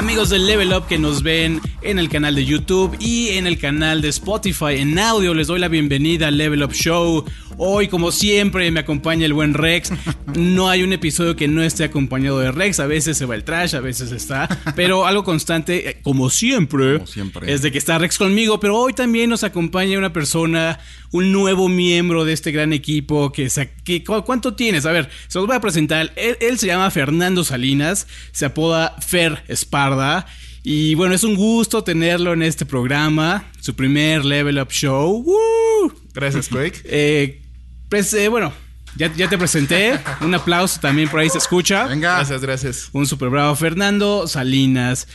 [0.00, 3.58] Amigos del Level Up que nos ven en el canal de YouTube y en el
[3.58, 7.24] canal de Spotify en audio, les doy la bienvenida al Level Up Show.
[7.56, 9.92] Hoy, como siempre, me acompaña el buen Rex.
[10.36, 12.80] No hay un episodio que no esté acompañado de Rex.
[12.80, 14.48] A veces se va el trash, a veces está.
[14.76, 17.52] Pero algo constante, eh, como siempre, Como siempre.
[17.52, 18.60] es de que está Rex conmigo.
[18.60, 20.78] Pero hoy también nos acompaña una persona,
[21.12, 23.32] un nuevo miembro de este gran equipo.
[23.32, 23.48] Que,
[23.84, 24.84] que- ¿cu- ¿Cuánto tienes?
[24.86, 26.12] A ver, se los voy a presentar.
[26.16, 30.26] Él, él se llama Fernando Salinas, se apoda Fer Esparda.
[30.62, 35.22] Y bueno, es un gusto tenerlo en este programa, su primer Level Up Show.
[35.22, 35.92] ¡Woo!
[36.12, 36.82] Gracias, Quake.
[36.84, 37.42] Eh,
[37.88, 38.52] pues, eh, bueno,
[38.96, 39.98] ya, ya te presenté.
[40.20, 41.86] Un aplauso también por ahí se escucha.
[41.86, 42.16] Venga.
[42.16, 42.88] Gracias, gracias.
[42.92, 43.54] Un super bravo.
[43.56, 45.08] Fernando Salinas.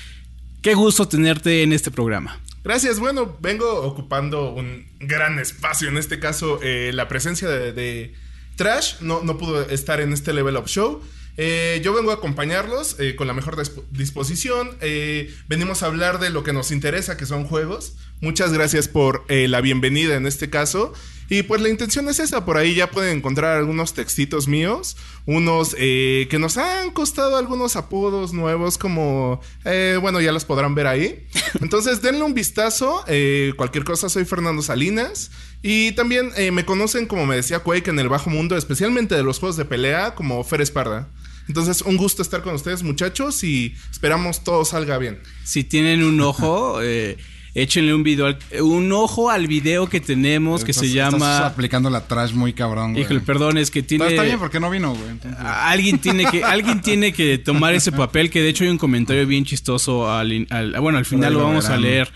[0.61, 2.39] Qué gusto tenerte en este programa.
[2.63, 2.99] Gracias.
[2.99, 5.89] Bueno, vengo ocupando un gran espacio.
[5.89, 8.15] En este caso, eh, la presencia de, de
[8.55, 11.03] Trash no, no pudo estar en este Level Up Show.
[11.37, 14.77] Eh, yo vengo a acompañarlos eh, con la mejor disp- disposición.
[14.81, 17.95] Eh, venimos a hablar de lo que nos interesa, que son juegos.
[18.21, 20.93] Muchas gracias por la bienvenida en este caso.
[21.27, 22.45] Y pues la intención es esa.
[22.45, 24.95] Por ahí ya pueden encontrar algunos textitos míos.
[25.25, 29.41] Unos eh, que nos han costado algunos apodos nuevos como...
[29.65, 31.27] eh, bueno, ya los podrán ver ahí.
[31.61, 33.03] Entonces denle un vistazo.
[33.07, 35.31] eh, cualquier cosa, soy Fernando Salinas.
[35.61, 39.39] Y también me conocen, como me decía Quake, en el bajo mundo, especialmente de los
[39.39, 41.09] juegos de pelea, como Fer Esparda.
[41.47, 45.19] Entonces, un gusto estar con ustedes, muchachos, y esperamos todo salga bien.
[45.43, 47.17] Si tienen un ojo, eh,
[47.53, 51.45] échenle un video, al- un ojo al video que tenemos que se Estás- Estás llama.
[51.45, 53.03] aplicando la trash muy cabrón, güey.
[53.05, 54.03] Híjole, perdón, es que tiene.
[54.05, 55.09] Está, está bien porque no vino, güey.
[55.09, 58.77] Entonces, Alguien tiene que alguien tiene que tomar ese papel que de hecho hay un
[58.77, 60.47] comentario bien chistoso al,
[60.81, 62.11] bueno al final lo vamos a leer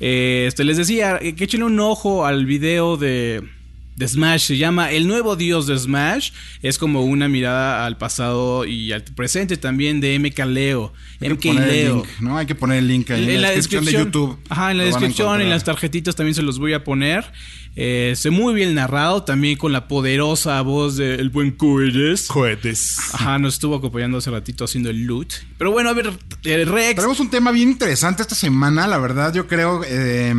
[0.00, 3.42] Eh, este les decía que echen un ojo al video de
[3.98, 6.30] de Smash se llama El nuevo dios de Smash
[6.62, 11.40] es como una mirada al pasado y al presente también de MK Leo hay MK
[11.40, 12.38] que poner el Leo link, ¿no?
[12.38, 14.38] Hay que poner el link ahí en, la, descripción, de YouTube.
[14.48, 17.24] Ajá, en la descripción, en las tarjetitas también se los voy a poner.
[17.80, 22.26] Eh, se muy bien narrado, también con la poderosa voz del buen Coedes.
[22.26, 22.98] Cohetes.
[23.12, 25.32] Ajá, nos estuvo acompañando hace ratito haciendo el loot.
[25.58, 26.96] Pero bueno, a ver, eh, Rex.
[26.96, 29.82] Tenemos un tema bien interesante esta semana, la verdad, yo creo.
[29.86, 30.34] eh,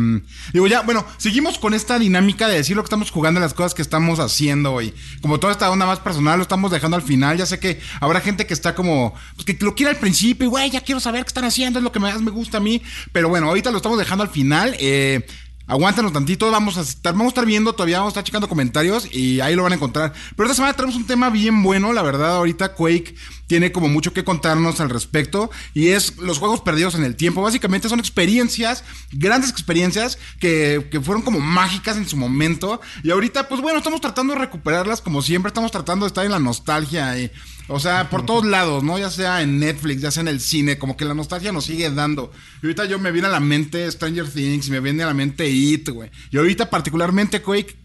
[0.52, 3.74] digo, ya, bueno, seguimos con esta dinámica de decir lo que estamos jugando, las cosas
[3.74, 4.94] que estamos haciendo hoy.
[5.20, 7.36] Como toda esta onda más personal, lo estamos dejando al final.
[7.36, 10.50] Ya sé que habrá gente que está como, pues que lo quiere al principio, y
[10.50, 12.82] güey, ya quiero saber qué están haciendo, es lo que más me gusta a mí.
[13.12, 14.76] Pero bueno, ahorita lo estamos dejando al final.
[14.78, 15.26] Eh,
[15.70, 19.06] Aguántanos tantito, vamos a estar, vamos a estar viendo, todavía vamos a estar checando comentarios
[19.14, 20.12] y ahí lo van a encontrar.
[20.34, 23.14] Pero esta semana tenemos un tema bien bueno, la verdad, ahorita Quake
[23.50, 27.42] tiene como mucho que contarnos al respecto y es los juegos perdidos en el tiempo.
[27.42, 33.48] Básicamente son experiencias, grandes experiencias que, que fueron como mágicas en su momento y ahorita
[33.48, 37.18] pues bueno, estamos tratando de recuperarlas como siempre, estamos tratando de estar en la nostalgia
[37.18, 37.28] y,
[37.66, 39.00] o sea, por todos lados, ¿no?
[39.00, 41.90] Ya sea en Netflix, ya sea en el cine, como que la nostalgia nos sigue
[41.90, 42.30] dando.
[42.62, 45.48] Y ahorita yo me viene a la mente Stranger Things, me viene a la mente
[45.48, 46.08] It, güey.
[46.30, 47.79] Y ahorita particularmente Quake,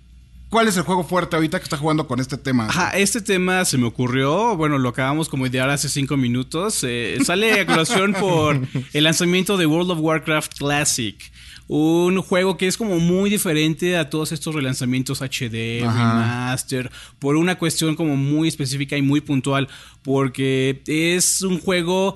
[0.56, 2.68] ¿cuál es el juego fuerte ahorita que está jugando con este tema?
[2.68, 6.82] Ajá, este tema se me ocurrió, bueno, lo acabamos como idear hace cinco minutos.
[6.86, 8.62] eh, sale a colación por
[8.94, 11.22] el lanzamiento de World of Warcraft Classic.
[11.68, 16.48] Un juego que es como muy diferente a todos estos relanzamientos HD, Ajá.
[16.48, 16.90] remaster,
[17.20, 19.68] por una cuestión como muy específica y muy puntual,
[20.04, 22.16] porque es un juego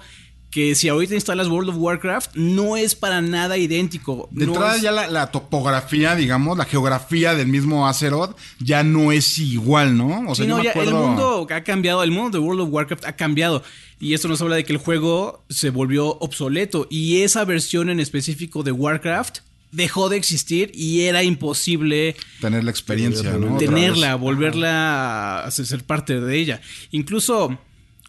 [0.52, 4.28] que si ahorita instalas World of Warcraft no es para nada idéntico.
[4.32, 8.84] De No entrada es- ya la, la topografía, digamos, la geografía del mismo Azeroth ya
[8.84, 10.30] no es igual, ¿no?
[10.32, 12.70] O Sí, yo no, me ya el mundo ha cambiado, el mundo de World of
[12.72, 13.62] Warcraft ha cambiado.
[14.00, 16.88] Y esto nos habla de que el juego se volvió obsoleto.
[16.90, 19.40] Y esa versión en específico de Warcraft
[19.72, 23.58] dejó de existir y era imposible Tener la experiencia, ¿no?
[23.58, 26.62] Tenerla, volverla a ser parte de ella.
[26.90, 27.60] Incluso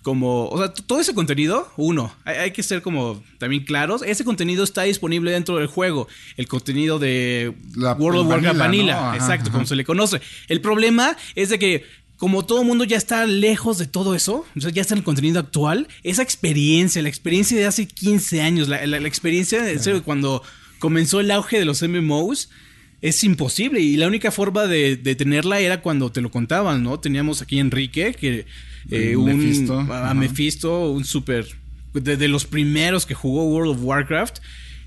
[0.02, 4.24] como, o sea, todo ese contenido, uno, hay, hay que ser como también claros, ese
[4.24, 8.94] contenido está disponible dentro del juego, el contenido de La- World of Warcraft vanilla, Vanilla,
[8.94, 9.06] ¿no?
[9.08, 9.52] Ajá, exacto, ajá.
[9.52, 10.20] como se le conoce.
[10.48, 11.84] El problema es de que
[12.16, 14.98] como todo el mundo ya está lejos de todo eso, o sea, ya está en
[14.98, 19.62] el contenido actual, esa experiencia, la experiencia de hace 15 años, la, la- la experiencia
[19.62, 20.42] de serio, cuando
[20.78, 22.50] comenzó el auge de los MMOs,
[23.02, 23.80] es imposible.
[23.80, 27.00] Y la única forma de, de tenerla era cuando te lo contaban, ¿no?
[27.00, 28.44] Teníamos aquí a Enrique, que
[28.90, 30.14] eh, un Mephisto, a.
[30.14, 31.46] Mephisto, un súper
[31.92, 34.38] de, de los primeros que jugó World of Warcraft.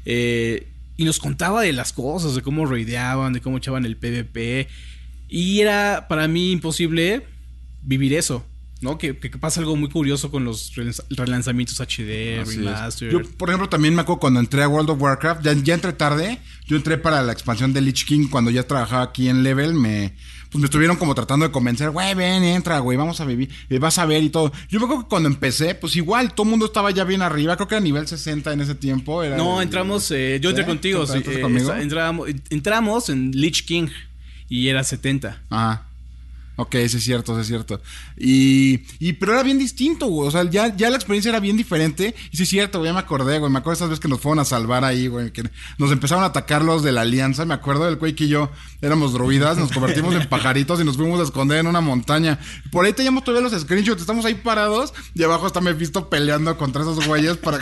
[0.06, 4.68] eh, y nos contaba de las cosas, de cómo raideaban, de cómo echaban el PvP.
[5.28, 7.24] Y era para mí imposible
[7.82, 8.46] vivir eso.
[8.82, 8.98] ¿no?
[8.98, 13.10] Que, que pasa algo muy curioso con los relanz- relanzamientos HD, remaster.
[13.12, 15.94] Yo, por ejemplo, también me acuerdo cuando entré a World of Warcraft, ya, ya entré
[15.94, 16.38] tarde,
[16.68, 20.14] yo entré para la expansión de Lich King cuando ya trabajaba aquí en Level, me
[20.54, 23.80] pues me estuvieron como tratando de convencer, güey, ven, entra, güey, vamos a vivir, eh,
[23.80, 24.52] vas a ver y todo.
[24.70, 27.56] Yo me acuerdo que cuando empecé, pues igual, todo el mundo estaba ya bien arriba,
[27.58, 29.24] creo que era nivel 60 en ese tiempo.
[29.24, 30.70] Era No, el- entramos, eh, yo entré ¿Sí?
[30.70, 33.88] contigo, ¿Tú sí, entraste eh, entramos, entramos en Lich King
[34.48, 35.42] y era 70.
[35.50, 35.88] Ajá.
[36.56, 37.82] Ok, sí es cierto, sí es cierto.
[38.16, 40.28] Y, y pero era bien distinto, güey.
[40.28, 42.14] O sea, ya, ya la experiencia era bien diferente.
[42.32, 43.52] Y sí es cierto, güey, ya me acordé, güey.
[43.52, 45.32] Me acuerdo esas veces que nos fueron a salvar ahí, güey.
[45.32, 45.44] Que
[45.80, 47.46] nos empezaron a atacar los de la alianza.
[47.46, 48.52] Me acuerdo del güey que y yo
[48.82, 52.40] éramos druidas, nos convertimos en pajaritos y nos fuimos a esconder en una montaña.
[52.72, 54.94] Por ahí teníamos todavía los screenshots, estamos ahí parados.
[55.16, 57.60] Y abajo está Mephisto peleando contra esos güeyes para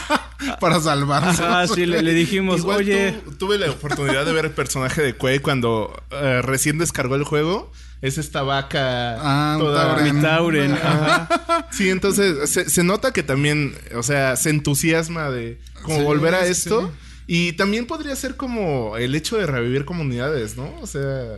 [0.60, 1.42] para salvarse.
[1.42, 5.02] Ajá, sí, le, le dijimos, Igual oye, tu- tuve la oportunidad de ver el personaje
[5.02, 7.70] de Quake cuando eh, recién descargó el juego.
[8.02, 9.96] Es esta vaca Ah, toda...
[10.22, 10.72] Tauren.
[10.72, 11.66] ajá.
[11.70, 16.34] Sí, entonces se, se nota que también, o sea, se entusiasma de como Sí, volver
[16.34, 16.88] a esto.
[16.88, 17.09] sí.
[17.32, 20.74] Y también podría ser como el hecho de revivir comunidades, ¿no?
[20.82, 21.36] O sea,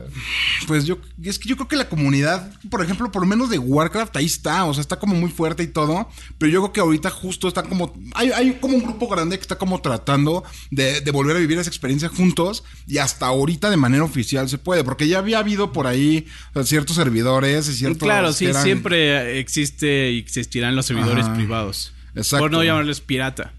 [0.66, 3.58] Pues yo, es que yo creo que la comunidad, por ejemplo, por lo menos de
[3.58, 6.08] Warcraft, ahí está, o sea, está como muy fuerte y todo,
[6.38, 9.42] pero yo creo que ahorita justo está como, hay, hay como un grupo grande que
[9.42, 13.76] está como tratando de, de volver a vivir esa experiencia juntos y hasta ahorita de
[13.76, 16.26] manera oficial se puede, porque ya había habido por ahí
[16.64, 18.02] ciertos servidores y ciertos...
[18.02, 21.34] Claro, sí, eran- siempre existe y existirán los servidores Ajá.
[21.34, 21.92] privados.
[22.14, 22.44] Exacto.
[22.44, 23.52] Por no llamarles pirata.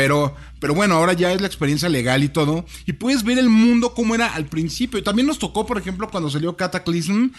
[0.00, 2.64] Pero, pero bueno, ahora ya es la experiencia legal y todo.
[2.86, 5.02] Y puedes ver el mundo como era al principio.
[5.02, 7.32] También nos tocó, por ejemplo, cuando salió Cataclysm,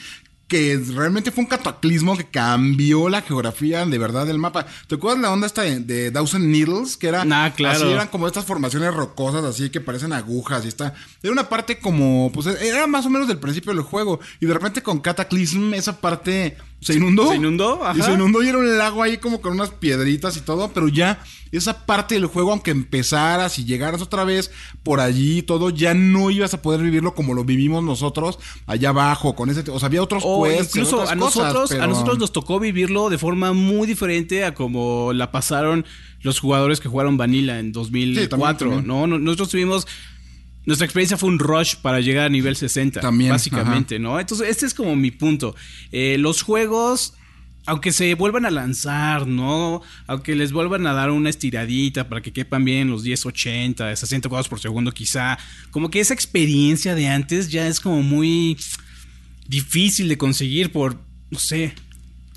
[0.48, 4.68] que realmente fue un cataclismo que cambió la geografía de verdad del mapa.
[4.86, 6.98] ¿Te acuerdas la onda esta de, de Thousand Needles?
[6.98, 7.24] Que era.
[7.56, 7.80] Claro.
[7.80, 10.94] Así eran como estas formaciones rocosas, así que parecen agujas y está.
[11.24, 12.32] Era una parte como.
[12.32, 14.20] Pues era más o menos del principio del juego.
[14.40, 17.30] Y de repente con Cataclysm, esa parte se inundó.
[17.30, 17.84] ¿Se inundó?
[17.86, 17.98] Ajá.
[17.98, 20.88] Y se inundó y era un lago ahí como con unas piedritas y todo, pero
[20.88, 24.52] ya esa parte del juego, aunque empezaras y llegaras otra vez
[24.84, 28.90] por allí y todo, ya no ibas a poder vivirlo como lo vivimos nosotros allá
[28.90, 29.70] abajo, con ese...
[29.70, 32.32] O sea, había otros O quests, incluso otras a cosas, nosotros, pero- a nosotros nos
[32.32, 35.86] tocó vivirlo de forma muy diferente a como la pasaron
[36.22, 38.88] los jugadores que jugaron Vanilla en 2004, también.
[38.88, 39.08] ¿no?
[39.08, 39.88] No- Nosotros tuvimos
[40.66, 44.20] nuestra experiencia fue un rush para llegar a nivel 60, También, básicamente, ¿no?
[44.20, 45.56] Entonces, este es como mi punto.
[45.92, 47.14] Eh, los juegos
[47.66, 49.82] aunque se vuelvan a lanzar, ¿no?
[50.08, 54.30] Aunque les vuelvan a dar una estiradita para que quepan bien los 10, 80, 60
[54.30, 55.38] cuadros por segundo, quizá.
[55.70, 58.58] Como que esa experiencia de antes ya es como muy
[59.48, 61.00] difícil de conseguir por,
[61.30, 61.76] no sé,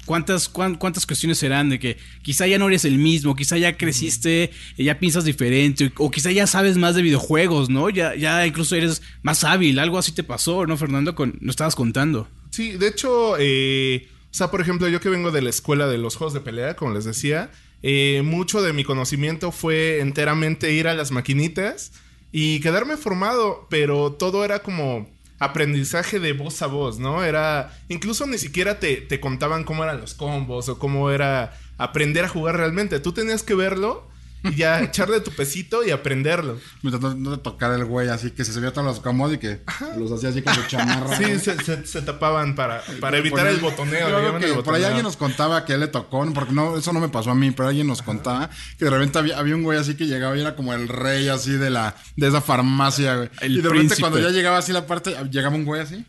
[0.05, 3.77] ¿Cuántas, cuán- ¿Cuántas cuestiones serán de que quizá ya no eres el mismo, quizá ya
[3.77, 7.89] creciste, ya piensas diferente, o quizá ya sabes más de videojuegos, ¿no?
[7.91, 11.15] Ya, ya incluso eres más hábil, algo así te pasó, ¿no, Fernando?
[11.15, 12.29] Con, no estabas contando.
[12.51, 15.99] Sí, de hecho, eh, o sea, por ejemplo, yo que vengo de la escuela de
[15.99, 17.51] los juegos de pelea, como les decía,
[17.83, 21.93] eh, mucho de mi conocimiento fue enteramente ir a las maquinitas
[22.33, 25.09] y quedarme formado, pero todo era como
[25.45, 27.25] aprendizaje de voz a voz, ¿no?
[27.25, 32.25] Era, incluso ni siquiera te, te contaban cómo eran los combos o cómo era aprender
[32.25, 33.01] a jugar realmente.
[33.01, 34.14] Tú tenías que verlo
[34.45, 36.59] y ya echarle tu pesito y aprenderlo.
[36.83, 39.39] Mientras no, no te tocara el güey así que se subía todos los combos y
[39.39, 39.61] que
[39.99, 41.17] los hacía así con su chamarra.
[41.17, 44.09] Sí, se, se- se tapaban para, para evitar el botoneo.
[44.09, 46.77] yo creo que el por ahí alguien nos contaba que él le tocó, porque no,
[46.77, 49.55] eso no me pasó a mí, pero alguien nos contaba que de repente había, había
[49.57, 52.41] un güey así que llegaba y era como el rey así de la de esa
[52.41, 53.31] farmacia, güey.
[53.41, 54.01] El y de repente príncipe.
[54.01, 56.05] cuando ya llegaba así la parte, llegaba un güey así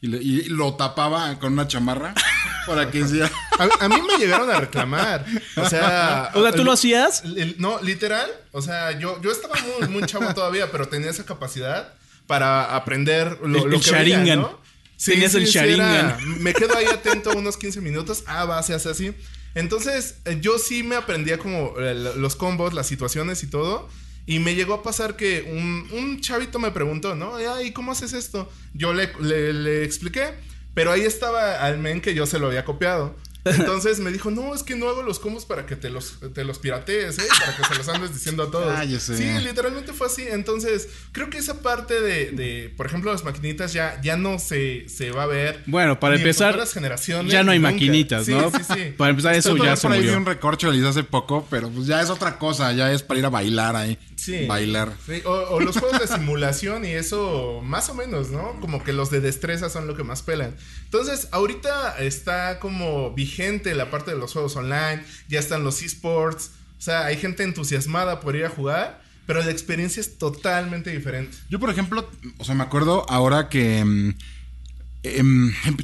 [0.00, 2.14] y, le- y lo tapaba con una chamarra
[2.66, 3.30] para que hiciera.
[3.58, 5.24] A, a mí me llegaron a reclamar.
[5.56, 6.30] O sea.
[6.34, 7.22] O sea, ¿tú lo hacías?
[7.58, 8.30] no, literal.
[8.52, 11.92] O sea, yo, yo estaba muy, muy chavo todavía, pero tenía esa capacidad
[12.26, 14.38] para aprender lo, El- lo el que veía, Sharingan.
[14.40, 14.60] ¿no?
[15.04, 16.42] Tenías el Sharingan.
[16.42, 18.24] me quedo ahí atento unos 15 minutos.
[18.26, 19.12] Ah, va, se hace así.
[19.54, 23.88] Entonces, eh, yo sí me aprendía como eh, los combos, las situaciones y todo.
[24.26, 27.36] Y me llegó a pasar que un, un chavito me preguntó, ¿no?
[27.36, 28.50] Ay, ¿cómo haces esto?
[28.72, 30.30] Yo le, le- le expliqué,
[30.72, 33.14] pero ahí estaba al men que yo se lo había copiado.
[33.44, 36.44] Entonces me dijo, no, es que no hago los combos para que te los, te
[36.44, 37.22] los piratees, ¿eh?
[37.40, 38.72] Para que se los andes diciendo a todos.
[38.74, 39.16] Cállese.
[39.16, 40.22] Sí, literalmente fue así.
[40.28, 44.88] Entonces, creo que esa parte de, de, por ejemplo, las maquinitas ya, ya no se,
[44.88, 45.62] se va a ver.
[45.66, 47.72] Bueno, para empezar, generaciones, ya no hay nunca.
[47.72, 48.50] maquinitas, Sí, ¿no?
[48.50, 48.94] Sí, sí.
[48.96, 50.18] Para empezar, eso ya por se ahí vi murió.
[50.18, 53.30] un recorcho hace poco, pero pues ya es otra cosa, ya es para ir a
[53.30, 53.98] bailar ahí.
[54.24, 54.46] Sí.
[54.46, 54.92] Bailar.
[55.04, 58.58] Sí, O, o los juegos de simulación y eso, más o menos, ¿no?
[58.60, 60.56] Como que los de destreza son lo que más pelan.
[60.84, 66.52] Entonces, ahorita está como vigente la parte de los juegos online, ya están los esports,
[66.78, 71.36] o sea, hay gente entusiasmada por ir a jugar, pero la experiencia es totalmente diferente.
[71.50, 74.14] Yo, por ejemplo, o sea, me acuerdo ahora que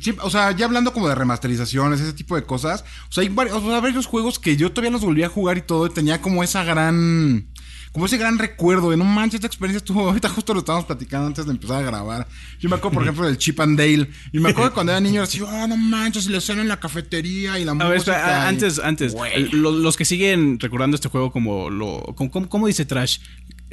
[0.01, 2.85] sí, o sea, ya hablando como de remasterizaciones, ese tipo de cosas.
[3.09, 5.59] O sea, hay varios, o sea, varios juegos que yo todavía los volví a jugar
[5.59, 5.87] y todo.
[5.87, 7.47] Y tenía como esa gran.
[7.93, 10.01] Como ese gran recuerdo de no manches, esta experiencia estuvo.
[10.09, 12.29] Ahorita justo lo estábamos platicando antes de empezar a grabar.
[12.61, 14.09] Yo me acuerdo, por ejemplo, del Chip and Dale.
[14.33, 16.63] Y me acuerdo que cuando era niño era así, ah, no manches, y la escena
[16.63, 17.89] en la cafetería y la A música.
[17.89, 19.33] ver, espera, y- a- antes, antes, Güey.
[19.35, 23.19] el- lo- los, que siguen recordando este juego como lo, como, como- ¿cómo dice Trash?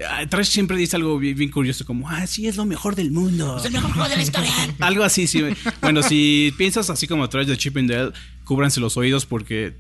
[0.09, 3.12] Ah, Trash siempre dice algo bien, bien curioso, como, ah, sí, es lo mejor del
[3.12, 3.57] mundo.
[3.57, 4.51] Es el mejor juego de la historia.
[4.79, 5.43] algo así, sí.
[5.81, 8.12] Bueno, si piensas así como Trash de Chip and Dale,
[8.45, 9.75] cúbranse los oídos porque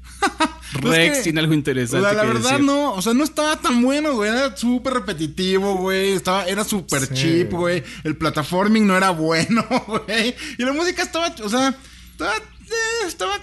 [0.81, 1.97] Pues es Rex que, tiene algo interesante.
[2.05, 2.65] o sea, la que verdad decir.
[2.65, 4.29] no, o sea, no estaba tan bueno, güey.
[4.29, 6.13] Era súper repetitivo, güey.
[6.13, 7.13] Estaba, era súper Sí.
[7.13, 7.83] cheap, güey.
[8.03, 10.35] El plataforming no era bueno, güey.
[10.57, 11.75] Y la música estaba, o sea,
[12.11, 13.39] estaba, eh, estaba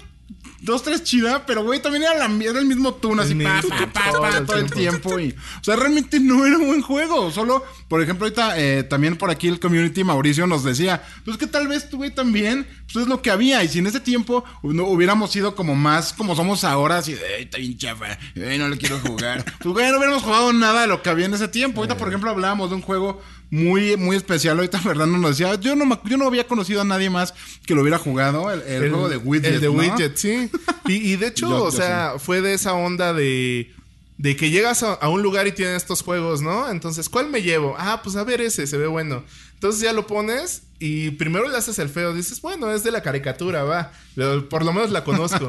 [0.60, 3.92] dos, tres chida, pero güey, también era, la, era el mismo tune, así, pa, pa,
[3.92, 5.18] pa, todo pa, el todo el tiempo.
[5.18, 7.30] Y, o sea, realmente no era un buen juego.
[7.30, 11.46] Solo, por ejemplo, ahorita eh, también por aquí el community Mauricio nos decía, pues que
[11.46, 13.62] tal vez tú, güey, también, pues es lo que había.
[13.62, 17.36] Y si en ese tiempo no hubiéramos sido como más como somos ahora, así de,
[17.36, 19.44] "Ey, está bien chafa, no le quiero jugar.
[19.60, 21.80] pues, güey, no hubiéramos jugado nada de lo que había en ese tiempo.
[21.80, 23.22] Ahorita, por ejemplo, hablábamos de un juego
[23.54, 24.56] muy, muy especial.
[24.58, 27.34] Ahorita Fernando nos decía, yo no, me- yo no había conocido a nadie más
[27.66, 29.54] que lo hubiera jugado, el, el juego de Widget.
[29.54, 29.72] El de ¿no?
[29.74, 30.50] Widget, sí.
[30.86, 33.70] Y, y de hecho, Yo- yo o sea, fue de esa onda de.
[34.16, 36.70] De que llegas a, a un lugar y tienen estos juegos, ¿no?
[36.70, 37.74] Entonces, ¿cuál me llevo?
[37.78, 39.24] Ah, pues a ver ese, se ve bueno.
[39.54, 42.12] Entonces ya lo pones y primero le haces el feo.
[42.12, 43.92] Dices, bueno, es de la caricatura, va.
[44.48, 45.48] Por lo menos la conozco.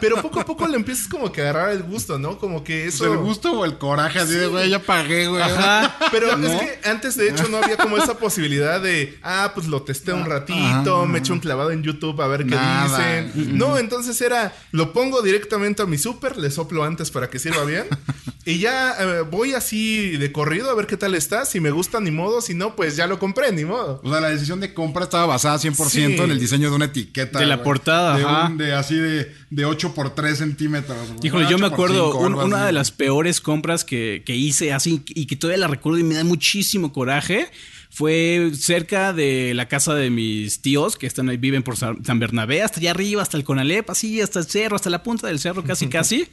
[0.00, 2.38] Pero poco a poco le empiezas como que a agarrar el gusto, ¿no?
[2.38, 3.10] Como que eso...
[3.12, 5.42] el gusto o el coraje, así de, güey, ya pagué, güey.
[5.42, 5.96] Ajá.
[6.10, 6.46] Pero ¿No?
[6.46, 10.12] es que antes de hecho no había como esa posibilidad de, ah, pues lo testé
[10.12, 11.06] un ratito, Ajá.
[11.06, 13.22] me echo un clavado en YouTube a ver qué Nada.
[13.22, 13.56] dicen.
[13.56, 17.64] No, entonces era, lo pongo directamente a mi super, le soplo antes para que sirva
[17.64, 17.86] bien.
[18.44, 21.44] y ya eh, voy así de corrido a ver qué tal está.
[21.44, 22.40] Si me gusta, ni modo.
[22.40, 24.00] Si no, pues ya lo compré, ni modo.
[24.02, 26.02] O sea, la decisión de compra estaba basada 100% Sí.
[26.24, 27.38] en el diseño de una etiqueta.
[27.38, 28.46] De la portada, de, ajá.
[28.48, 30.96] un- de así de, de 8 por 3 centímetros.
[31.22, 32.66] Híjole, yo me 8 por acuerdo, 5, un- algo una así.
[32.66, 36.14] de las peores compras que, que hice así y que todavía la recuerdo y me
[36.14, 37.48] da muchísimo coraje.
[37.94, 42.62] Fue cerca de la casa de mis tíos que están ahí, viven por San Bernabé,
[42.62, 45.62] hasta allá arriba, hasta el Conalep, así, hasta el cerro, hasta la punta del cerro,
[45.62, 46.26] casi, casi.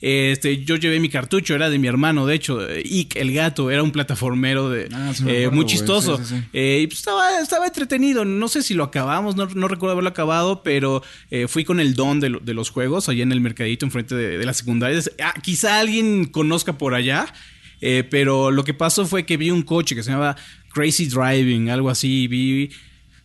[0.00, 3.70] Este, yo llevé mi cartucho, era de mi hermano, de hecho, eh, Ick, el gato,
[3.70, 6.18] era un plataformero de, Ah, sí eh, muy chistoso.
[6.18, 6.44] sí, sí, sí.
[6.52, 8.24] Eh, y pues estaba, estaba entretenido.
[8.24, 11.02] No sé si lo acabamos, no, no recuerdo haberlo acabado, pero
[11.32, 14.14] eh, fui con el don de, lo- de los juegos allá en el mercadito enfrente
[14.14, 15.00] de, de la secundaria.
[15.20, 17.26] Ah, quizá alguien conozca por allá,
[17.80, 20.36] eh, pero lo que pasó fue que vi un coche que se llamaba
[20.72, 22.28] Crazy Driving, algo así.
[22.28, 22.70] Vi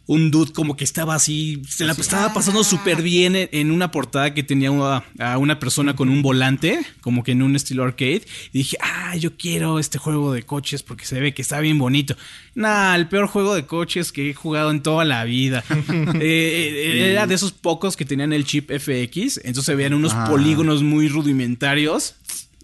[0.05, 3.89] un dude como que estaba así, se la estaba pasando súper bien en, en una
[3.89, 7.83] portada que tenía una- a una persona con un volante, como que en un estilo
[7.86, 8.24] arcade.
[8.51, 11.77] Y dije, ah, yo quiero este juego de coches porque se ve que está bien
[11.79, 12.17] bonito.
[12.53, 15.63] Nah, el peor juego de coches que he jugado en toda la vida.
[16.15, 20.13] Eh, eh, era de esos pocos que tenían el chip FX, entonces se veían unos
[20.13, 20.25] Ah.
[20.29, 22.15] polígonos muy rudimentarios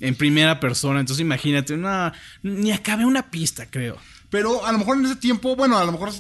[0.01, 0.99] en primera persona.
[0.99, 2.11] Entonces imagínate, no,
[2.43, 3.97] ni acabé una pista, creo.
[4.29, 6.11] Pero a lo mejor en ese tiempo, bueno, a lo mejor,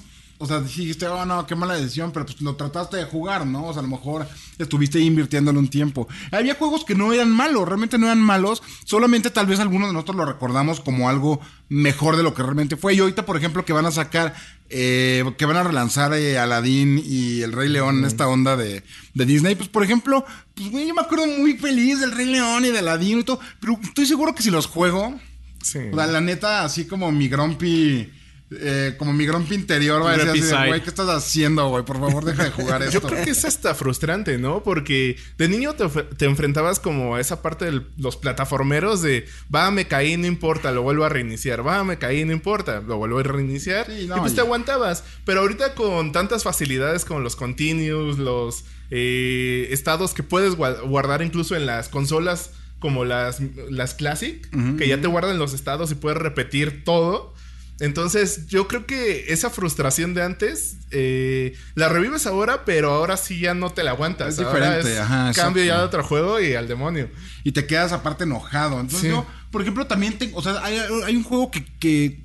[0.41, 3.67] o sea, dijiste, oh, no, qué mala decisión, pero pues lo trataste de jugar, ¿no?
[3.67, 4.25] O sea, a lo mejor
[4.57, 6.07] estuviste invirtiéndole un tiempo.
[6.31, 9.93] Había juegos que no eran malos, realmente no eran malos, solamente tal vez algunos de
[9.93, 12.93] nosotros lo recordamos como algo mejor de lo que realmente fue.
[12.95, 14.33] Y ahorita, por ejemplo, que van a sacar,
[14.69, 18.83] eh, que van a relanzar eh, Aladdin y El Rey León en esta onda de,
[19.13, 22.63] de Disney, pues por ejemplo, pues güey, yo me acuerdo muy feliz del Rey León
[22.63, 25.19] y de Aladdin y todo, pero estoy seguro que si los juego,
[25.61, 25.79] Sí.
[25.91, 28.09] o sea, la neta, así como mi grumpy.
[28.51, 31.85] Eh, como mi grumpy interior va a decir así güey, ¿qué estás haciendo, güey?
[31.85, 32.93] Por favor, deja de jugar esto.
[32.99, 34.63] Yo creo que es hasta frustrante, ¿no?
[34.63, 35.75] Porque de niño
[36.17, 40.71] te, enfrentabas como a esa parte de los plataformeros de, va, me caí, no importa,
[40.71, 43.85] lo vuelvo a reiniciar, va, me caí, no importa, lo vuelvo a reiniciar.
[43.85, 45.03] Sí, no, y pues y- te aguantabas.
[45.25, 51.21] Pero ahorita con tantas facilidades como los continuous, los eh, estados que puedes gua- guardar
[51.21, 55.95] incluso en las consolas como las, las Classic, que ya te guardan los estados y
[55.95, 57.33] puedes repetir todo.
[57.79, 63.39] Entonces, yo creo que esa frustración de antes eh, la revives ahora, pero ahora sí
[63.39, 64.33] ya no te la aguantas.
[64.33, 67.09] Es Ahora diferente, es ajá, Cambio ya de otro juego y al demonio.
[67.43, 68.79] Y te quedas aparte enojado.
[68.79, 69.07] Entonces Sí.
[69.09, 72.19] yo, por ejemplo, también tengo, o sea, hay, hay un juego que, que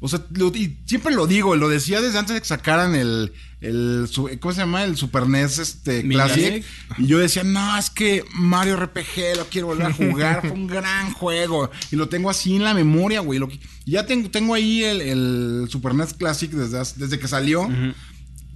[0.00, 3.32] o sea, lo- y siempre lo digo, lo decía desde antes de que sacaran el,
[3.60, 4.08] el
[4.40, 4.84] ¿cómo se llama?
[4.84, 6.64] El Super NES este, Mi Classic.
[6.98, 10.66] Y yo decía, no, es que Mario RPG lo quiero volver a jugar, fue un
[10.66, 11.70] gran juego.
[11.90, 13.38] Y lo tengo así en la memoria, güey.
[13.38, 17.68] Lo que- ya tengo, tengo ahí el, el Super NES Classic desde, desde que salió.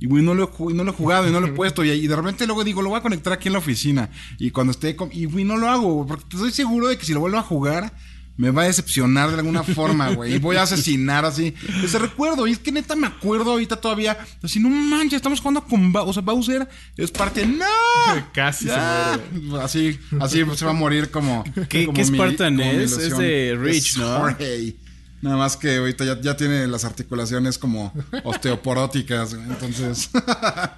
[0.02, 1.84] Y güey, no lo, no lo he jugado y no lo he puesto.
[1.84, 4.10] Y, y de repente luego digo, lo voy a conectar aquí en la oficina.
[4.38, 4.96] Y cuando esté.
[4.96, 7.42] con- y güey, no lo hago, porque estoy seguro de que si lo vuelvo a
[7.42, 7.92] jugar,
[8.40, 10.34] me va a decepcionar de alguna forma, güey.
[10.34, 11.54] Y voy a asesinar así.
[11.84, 12.46] Ese recuerdo.
[12.46, 14.16] Y es que neta me acuerdo ahorita todavía.
[14.42, 16.08] Así, no manches, estamos jugando con Bowser.
[16.10, 17.46] O sea, Bowser es parte.
[17.46, 17.66] ¡No!
[18.32, 19.18] Casi Ya.
[19.62, 21.44] Así, así se va a morir como.
[21.68, 22.90] ¿Qué- como qué mi- Spartan como mi es?
[22.92, 23.12] ilusión.
[23.12, 24.18] Es de Rich, Es ¿no?
[24.20, 24.76] Jorge.
[25.22, 27.92] Nada más que ahorita ya, ya tiene las articulaciones como
[28.24, 29.34] osteoporóticas.
[29.34, 30.10] Entonces.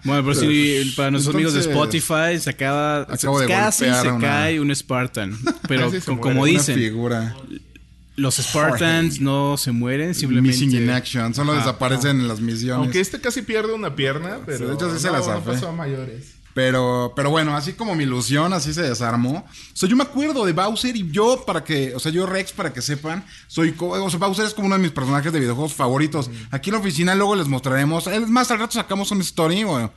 [0.04, 3.02] Bueno, pero sí, para nuestros amigos de Spotify se acaba.
[3.02, 5.36] Acabo de casi se una- cae un Spartan.
[5.68, 6.22] Pero Casi se co- muere.
[6.22, 7.36] como Una dicen, figura.
[8.16, 10.58] los Spartans no se mueren, simplemente.
[10.58, 11.32] Missing in action.
[11.34, 12.78] Solo desaparecen en las misiones.
[12.84, 14.66] Aunque este casi pierde una pierna, pero.
[14.68, 15.52] de hecho sí se no, la no zafé.
[15.52, 16.34] pasó a mayores.
[16.54, 19.46] Pero, pero bueno, así como mi ilusión, así se desarmó.
[19.48, 22.52] O sea, yo me acuerdo de Bowser y yo, para que, o sea, yo Rex,
[22.52, 25.74] para que sepan, soy, o sea, Bowser es como uno de mis personajes de videojuegos
[25.74, 26.30] favoritos.
[26.50, 29.92] Aquí en la oficina luego les mostraremos, es más, al rato sacamos una story, o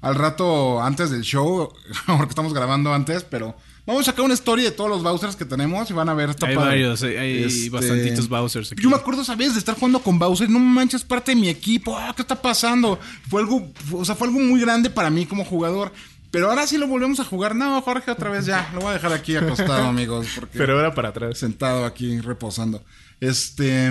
[0.00, 1.72] al rato antes del show,
[2.06, 3.54] porque estamos grabando antes, pero
[3.86, 6.30] vamos a sacar una story de todos los Bowsers que tenemos y van a ver,
[6.30, 6.68] está Hay padre.
[6.70, 8.82] varios, hay, hay Este, bastantitos Bowsers aquí.
[8.82, 11.48] yo me acuerdo esa vez de estar jugando con Bowser, no manches, parte de mi
[11.48, 12.98] equipo, ah, ¿qué está pasando?
[13.28, 15.92] Fue algo, o sea, fue algo muy grande para mí como jugador.
[16.32, 17.56] Pero ahora sí lo volvemos a jugar.
[17.56, 18.70] No, Jorge, otra vez ya.
[18.72, 20.28] Lo voy a dejar aquí acostado, amigos.
[20.36, 21.36] Porque Pero era para atrás.
[21.38, 22.84] sentado aquí reposando.
[23.18, 23.90] Este.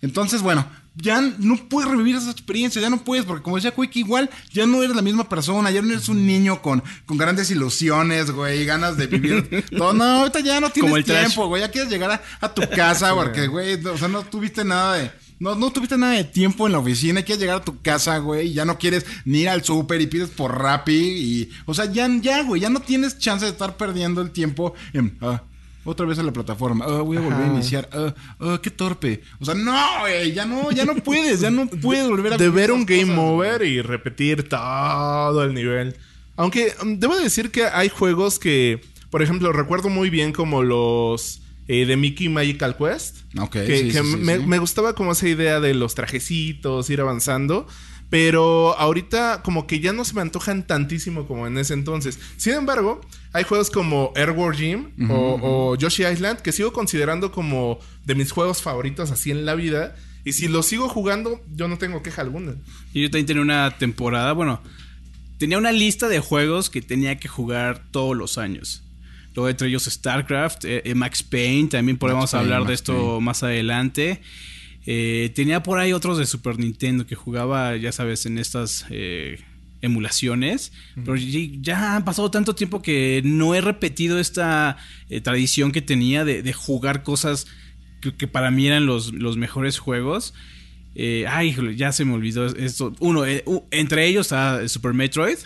[0.00, 3.96] Entonces, bueno, ya no puedes revivir esa experiencia, ya no puedes, porque como decía Quick,
[3.96, 7.50] igual ya no eres la misma persona, ya no eres un niño con, con grandes
[7.50, 9.92] ilusiones, güey, ganas de vivir todo.
[9.92, 11.26] No, ahorita ya no tienes Como el trash.
[11.26, 14.64] tiempo, güey, ya quieres llegar a, a tu casa, porque, güey, o sea, no tuviste
[14.64, 15.10] nada de.
[15.40, 18.48] No, no tuviste nada de tiempo en la oficina, quieres llegar a tu casa, güey,
[18.48, 21.50] y ya no quieres ni ir al súper y pides por Rappi y...
[21.66, 25.18] O sea, ya, ya, güey, ya no tienes chance de estar perdiendo el tiempo en...
[25.20, 25.42] ah,
[25.84, 26.84] otra vez a la plataforma.
[26.86, 27.88] Ah, voy a volver a iniciar.
[27.92, 29.22] Ah, ah, qué torpe.
[29.40, 30.32] O sea, no, güey.
[30.32, 31.40] Ya no, ya no puedes.
[31.40, 35.54] Ya no puedes volver a de ver un game cosas, over y repetir todo el
[35.54, 35.96] nivel.
[36.36, 41.42] Aunque mm, debo decir que hay juegos que, por ejemplo, recuerdo muy bien como los
[41.68, 43.18] eh, de Mickey Magical Quest.
[43.38, 44.46] Ok, que, sí, que sí, me, sí.
[44.46, 47.66] me gustaba como esa idea de los trajecitos, ir avanzando.
[48.10, 52.18] Pero ahorita como que ya no se me antojan tantísimo como en ese entonces.
[52.36, 53.00] Sin embargo,
[53.32, 58.30] hay juegos como Airworld Gym o, o Yoshi Island que sigo considerando como de mis
[58.30, 59.96] juegos favoritos así en la vida.
[60.24, 62.54] Y si los sigo jugando, yo no tengo queja alguna.
[62.92, 64.62] Y yo también tenía una temporada, bueno,
[65.38, 68.82] tenía una lista de juegos que tenía que jugar todos los años.
[69.34, 73.20] Luego entre ellos StarCraft, eh, eh, Max Payne, también podemos hablar de Max esto Payne.
[73.20, 74.22] más adelante.
[74.86, 79.40] Eh, tenía por ahí otros de Super Nintendo que jugaba, ya sabes, en estas eh,
[79.80, 80.72] emulaciones.
[80.94, 84.76] Pero ya- ya ha pasado tanto tiempo que no he repetido esta
[85.08, 87.46] eh, tradición que tenía de, de jugar cosas
[88.00, 90.34] que, que para mí eran los, los mejores juegos.
[90.94, 92.94] Eh, ay, híjole, ya se me olvidó esto.
[93.00, 95.38] Uno, eh, entre ellos está Super Metroid.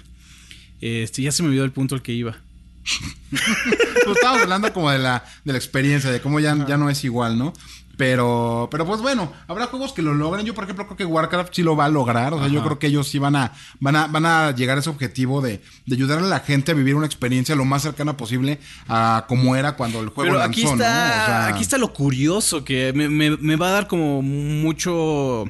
[0.81, 2.37] Este, ya se me olvidó el punto al que iba.
[3.31, 7.05] Pues estábamos hablando como de la, de la experiencia, de cómo ya, ya no es
[7.05, 7.53] igual, ¿no?
[7.99, 10.47] Pero, pero pues bueno, habrá juegos que lo logren.
[10.47, 12.33] Yo, por ejemplo, creo que Warcraft sí lo va a lograr.
[12.33, 14.81] O sea, yo creo que ellos sí van a, van a, van a llegar a
[14.81, 18.17] ese objetivo de, de ayudar a la gente a vivir una experiencia lo más cercana
[18.17, 20.71] posible a como era cuando el juego Pero lanzó, aquí ¿no?
[20.71, 24.23] O está, sea, aquí está lo curioso que me, me- me va a dar como
[24.23, 25.45] mucho,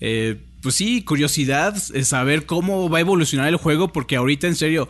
[0.00, 4.56] eh, pues sí, curiosidad eh, saber cómo va a evolucionar el juego porque ahorita en
[4.56, 4.88] serio,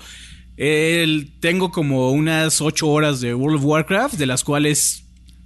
[0.57, 5.02] el- tengo como unas ocho horas de World of Warcraft de las cuales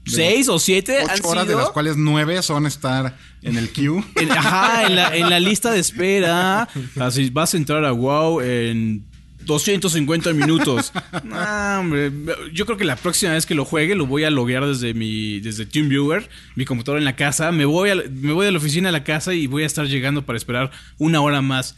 [0.06, 4.02] seis o siete han ocho horas de las cuales nueve son estar en el queue.
[4.16, 6.68] en, ajá, en la, en la lista de espera.
[7.00, 9.04] Así vas a entrar a WoW en
[9.46, 10.92] 250 minutos.
[11.24, 12.12] No, hombre.
[12.52, 15.40] Yo creo que la próxima vez que lo juegue lo voy a loguear desde mi
[15.40, 17.52] desde TeamViewer, mi computadora en la casa.
[17.52, 19.86] Me voy, a, me voy de la oficina a la casa y voy a estar
[19.86, 21.76] llegando para esperar una hora más.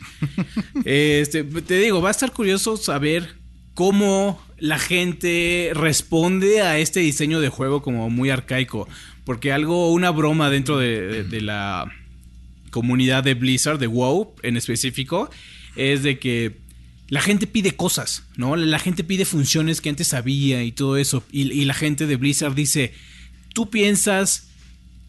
[0.84, 3.36] Este, te digo, va a estar curioso saber
[3.74, 8.88] cómo la gente responde a este diseño de juego como muy arcaico.
[9.24, 11.92] Porque algo, una broma dentro de, de- de la
[12.70, 15.30] comunidad de Blizzard, de WoW en específico,
[15.76, 16.56] es de que
[17.08, 18.56] la gente pide cosas, ¿no?
[18.56, 21.24] La gente pide funciones que antes había y todo eso.
[21.32, 22.92] Y, y la gente de Blizzard dice,
[23.54, 24.48] tú piensas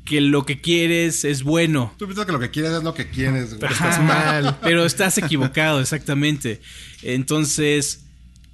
[0.05, 1.93] que lo que quieres es bueno.
[1.97, 3.59] Tú piensas que lo que quieres es lo que quieres, güey.
[3.59, 4.57] Pero estás mal.
[4.63, 6.61] Pero estás equivocado, exactamente.
[7.03, 8.05] Entonces,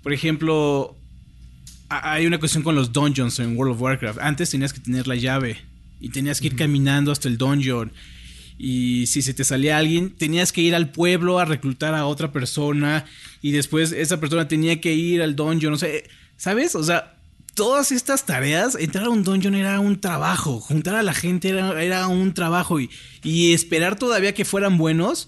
[0.05, 0.95] por ejemplo,
[1.89, 4.19] hay una cuestión con los dungeons en World of Warcraft.
[4.21, 5.57] Antes tenías que tener la llave
[5.99, 7.91] y tenías que ir caminando hasta el dungeon.
[8.55, 12.31] Y si se te salía alguien, tenías que ir al pueblo a reclutar a otra
[12.31, 13.05] persona.
[13.41, 15.73] Y después esa persona tenía que ir al dungeon.
[15.73, 15.89] O sea,
[16.37, 16.75] ¿sabes?
[16.75, 17.17] O sea,
[17.55, 20.59] todas estas tareas, entrar a un dungeon era un trabajo.
[20.59, 22.79] Juntar a la gente era, era un trabajo.
[22.79, 22.91] Y,
[23.23, 25.27] y esperar todavía que fueran buenos.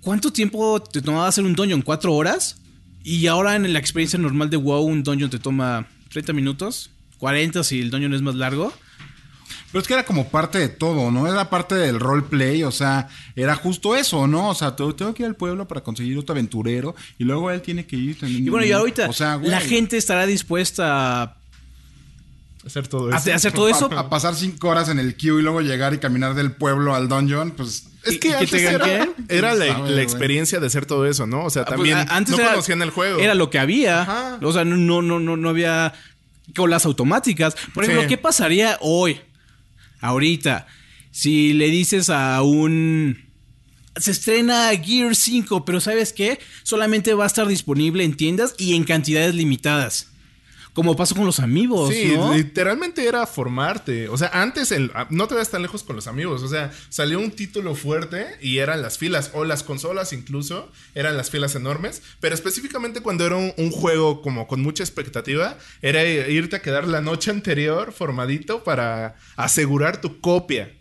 [0.00, 1.82] ¿Cuánto tiempo te tomaba hacer un dungeon?
[1.82, 2.59] ¿Cuatro horas?
[3.02, 7.64] Y ahora en la experiencia normal de WoW, un dungeon te toma 30 minutos, 40
[7.64, 8.72] si el dungeon es más largo.
[9.72, 11.28] Pero es que era como parte de todo, ¿no?
[11.28, 14.48] Era parte del roleplay, o sea, era justo eso, ¿no?
[14.48, 17.62] O sea, tengo tengo que ir al pueblo para conseguir otro aventurero y luego él
[17.62, 18.46] tiene que ir también.
[18.46, 21.36] Y bueno, y ahorita O sea, güey, la gente estará dispuesta a
[22.66, 23.32] Hacer todo a eso.
[23.32, 23.90] hacer todo eso.
[23.96, 27.08] A pasar cinco horas en el queue y luego llegar y caminar del pueblo al
[27.08, 27.86] dungeon, pues.
[28.04, 31.44] Es ¿Y- que era, era la, experiencia de hacer todo eso, ¿no?
[31.44, 33.18] O sea, Ah, pues, también antes no era- conocían el juego.
[33.20, 34.02] Era lo que había.
[34.02, 34.38] Ajá.
[34.42, 35.92] O sea, no, no, no, no había
[36.56, 37.56] colas automáticas.
[37.74, 38.08] Por ejemplo, Sí.
[38.08, 39.20] ¿qué pasaría hoy?
[40.00, 40.66] Ahorita.
[41.10, 43.28] Si le dices a un.
[43.96, 46.38] Se estrena Gear 5, pero ¿sabes qué?
[46.62, 50.06] Solamente va a estar disponible en tiendas y en cantidades limitadas.
[50.72, 52.32] Como pasó con los amigos, Sí, ¿no?
[52.32, 54.08] literalmente era formarte.
[54.08, 56.42] O sea, antes el, no te veas tan lejos con los amigos.
[56.42, 59.30] O sea, salió un título fuerte y eran las filas.
[59.34, 60.70] O las consolas incluso.
[60.94, 62.02] Eran las filas enormes.
[62.20, 65.58] Pero específicamente cuando era un, un juego como con mucha expectativa.
[65.82, 70.72] Era irte a quedar la noche anterior formadito para asegurar tu copia.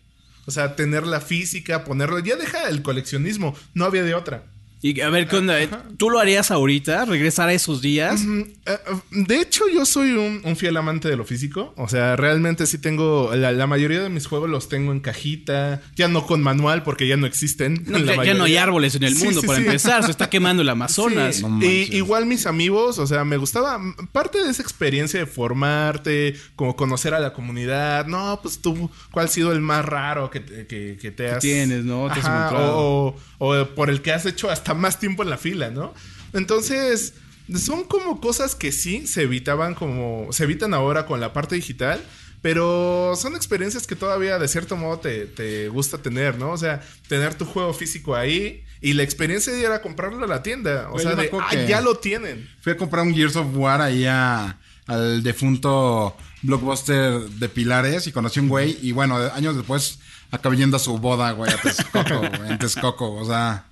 [0.46, 2.20] O sea, tener la física, ponerlo.
[2.20, 3.56] Ya deja el coleccionismo.
[3.74, 4.44] No había de otra.
[4.82, 5.58] Y a ver, ¿qué onda?
[5.98, 7.04] ¿Tú lo harías ahorita?
[7.04, 8.22] ¿Regresar a esos días?
[8.22, 8.78] Mm, eh,
[9.12, 11.74] De hecho, yo soy un, un fiel amante de lo físico.
[11.76, 13.36] O sea, realmente sí tengo.
[13.36, 15.82] La, la mayoría de mis juegos los tengo en cajita.
[15.98, 17.84] Ya no con manual porque ya no existen.
[17.88, 19.66] No, la ya, ya no hay árboles en el Sí, mundo sí, para sí.
[19.66, 20.06] empezar.
[20.06, 21.36] Se está quemando el Amazonas.
[21.36, 23.78] Sí, No y igual mis amigos, o sea, me gustaba
[24.14, 28.06] parte de esa experiencia de formarte, como conocer a la comunidad.
[28.08, 31.40] No, pues tú, ¿cuál ha sido el más raro que, te- que, que te has
[31.40, 32.08] tienes, no?
[32.14, 35.70] Te has o, o por el que has hecho hasta más tiempo en la fila,
[35.70, 35.94] ¿no?
[36.34, 37.14] Entonces,
[37.58, 42.02] son como cosas que sí se evitaban como se evitan ahora con la parte digital.
[42.42, 46.52] Pero son experiencias que todavía de cierto modo te, te gusta tener, ¿no?
[46.52, 50.28] O sea, tener tu juego físico ahí y la experiencia de ir a comprarlo a
[50.28, 50.88] la tienda.
[50.90, 52.50] O sea, de, ah, ya lo tienen.
[52.62, 58.14] Fui a comprar un Gears of War ahí a- al defunto blockbuster de Pilares y
[58.14, 58.78] conocí a un güey.
[58.82, 60.00] Y bueno, años después
[60.32, 63.66] acabé yendo a su boda, güey, a Texcoco, en Texcoco, o sea.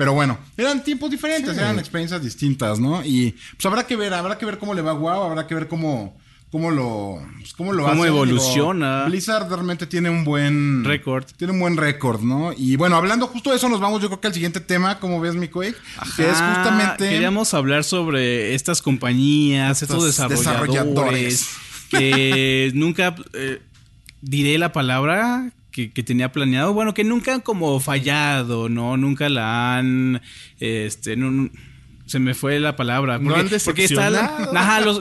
[0.00, 3.04] Pero bueno, eran tiempos diferentes, eran experiencias distintas, ¿no?
[3.04, 5.54] Y pues habrá que ver, habrá que ver cómo le va a Wow, habrá que
[5.54, 6.16] ver cómo,
[6.50, 8.08] cómo lo, pues, cómo lo Cómo hace.
[8.08, 9.04] evoluciona.
[9.04, 11.26] Blizzard realmente tiene un buen Récord.
[11.36, 12.54] Tiene un buen récord, ¿no?
[12.56, 15.20] Y bueno, hablando justo de eso, nos vamos yo creo que al siguiente tema, como
[15.20, 15.76] ves, mi Quake,
[16.16, 17.06] que es justamente...
[17.10, 21.48] Queríamos hablar sobre estas compañías, estos, Estos desarrolladores, desarrolladores.
[21.90, 23.60] que nunca eh,
[24.22, 25.50] diré la palabra
[25.88, 26.72] que, que tenía planeado.
[26.72, 28.96] Bueno, que nunca han como fallado, ¿no?
[28.96, 30.20] Nunca la han.
[30.58, 31.50] Este, no-
[32.06, 33.18] se me fue la palabra.
[33.20, 34.58] No han porque está la- decepcionado.
[34.58, 34.98] Ajá, los-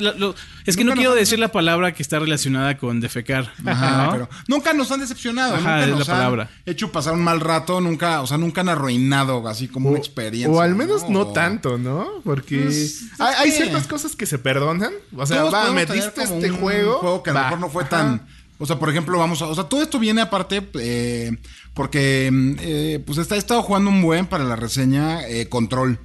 [0.66, 3.52] es que Nunca no quiero han decir la palabra que está relacionada con defecar.
[3.66, 4.12] Ajá, ¿no?
[4.12, 6.44] pero nunca nos han decepcionado, Ajá, nunca es nos la palabra.
[6.44, 9.98] han hecho pasar un mal rato, nunca, o sea, nunca han arruinado así como una
[9.98, 10.56] experiencia.
[10.56, 12.08] O al menos no, tanto, ¿no?
[12.24, 14.92] Porque Pues, hay, ciertas cosas que se perdonan.
[15.16, 17.24] O sea, Todos va, podemos me tener diste como este un juego.
[17.24, 17.90] que a lo mejor no fue Ajá.
[17.90, 18.28] tan.
[18.60, 19.48] O sea, por ejemplo, vamos a.
[19.48, 20.68] O sea, todo esto viene aparte.
[20.76, 21.36] eh,
[21.74, 22.30] porque.
[22.60, 26.00] eh, pues está, he estado jugando un buen para la reseña eh, Control.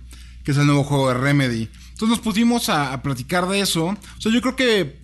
[0.44, 1.68] Que es el nuevo juego de Remedy.
[1.92, 3.86] Entonces nos pusimos a, a platicar de eso.
[3.86, 4.98] O sea, yo creo que.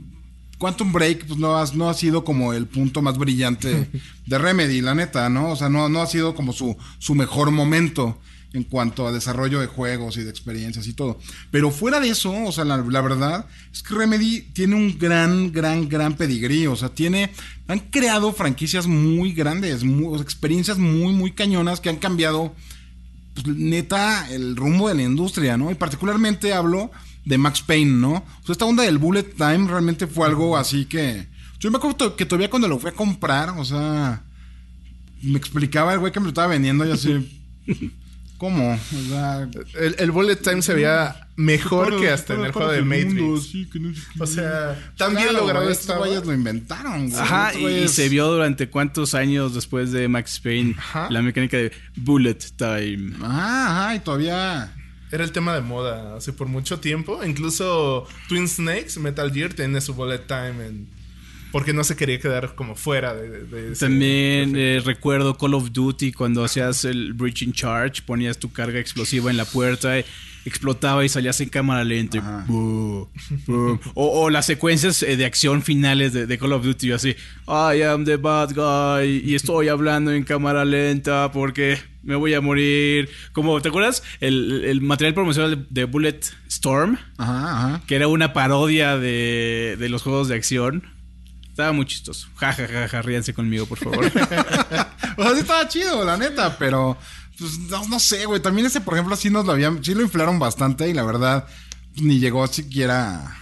[0.58, 3.88] Quantum Break pues no ha, no ha sido como el punto más brillante
[4.26, 5.48] de Remedy, la neta, ¿no?
[5.52, 8.18] O sea, no, no ha sido como su, su mejor momento
[8.52, 11.18] en cuanto a desarrollo de juegos y de experiencias y todo.
[11.50, 15.88] Pero fuera de eso, o sea, la, verdad es que Remedy tiene un gran, gran,
[15.88, 16.66] gran pedigrí.
[16.66, 17.30] O sea, tiene.
[17.68, 19.82] Han creado franquicias muy grandes,
[20.20, 22.54] experiencias muy, muy cañonas que han cambiado
[23.34, 25.70] pues, neta, el rumbo de la industria, ¿no?
[25.70, 26.90] Y particularmente hablo
[27.24, 28.14] de Max Payne, ¿no?
[28.14, 31.28] O sea, esta onda del bullet time realmente fue algo así que...
[31.60, 34.22] Yo me acuerdo que todavía cuando lo fui a comprar, o sea,
[35.20, 37.40] me explicaba el güey que me lo estaba vendiendo y así...
[38.40, 38.72] ¿Cómo?
[38.72, 39.46] O sea...
[39.78, 43.42] El, el bullet time se veía mejor que hasta en el juego de Matrix.
[43.42, 44.00] Sí, que no qué.
[44.18, 47.20] O sea, tan bien Claro, logrado estos güeyes lo inventaron, güey.
[47.20, 51.08] Ajá, y, se vio durante cuántos años después de Max Payne Ajá.
[51.10, 53.12] la mecánica de Bullet Time.
[53.22, 54.74] Ajá, ajá, y todavía...
[55.12, 57.22] Era el tema de moda hace por mucho tiempo.
[57.22, 60.99] Incluso Twin Snakes, Metal Gear, tiene su bullet time en-
[61.52, 65.72] porque no se quería quedar como fuera de, de ese- También eh, recuerdo Call of
[65.72, 70.04] Duty cuando hacías el Breaching Charge, ponías tu carga explosiva en la puerta, eh,
[70.44, 72.44] explotaba y salías en cámara lenta.
[72.48, 73.08] O,
[73.94, 77.14] o las secuencias eh, de acción finales de, de Call of Duty, yo así,
[77.46, 82.40] I am the bad guy y estoy hablando en cámara lenta porque me voy a
[82.40, 83.10] morir.
[83.32, 84.02] Como, ¿te acuerdas?
[84.20, 87.82] El, el material promocional de, de Bullet Storm, Ajá, ajá.
[87.86, 90.84] que era una parodia de, de los juegos de acción.
[91.60, 92.28] Estaba muy chistoso.
[92.36, 94.10] Ja, ja, ja, ja, ríanse conmigo, por favor.
[95.16, 96.96] O sea, sí estaba chido, la neta, pero
[97.38, 98.40] pues no, no sé, güey.
[98.40, 101.46] También ese, por ejemplo, sí nos lo habían, sí lo inflaron bastante y la verdad
[101.92, 103.36] pues, ni llegó siquiera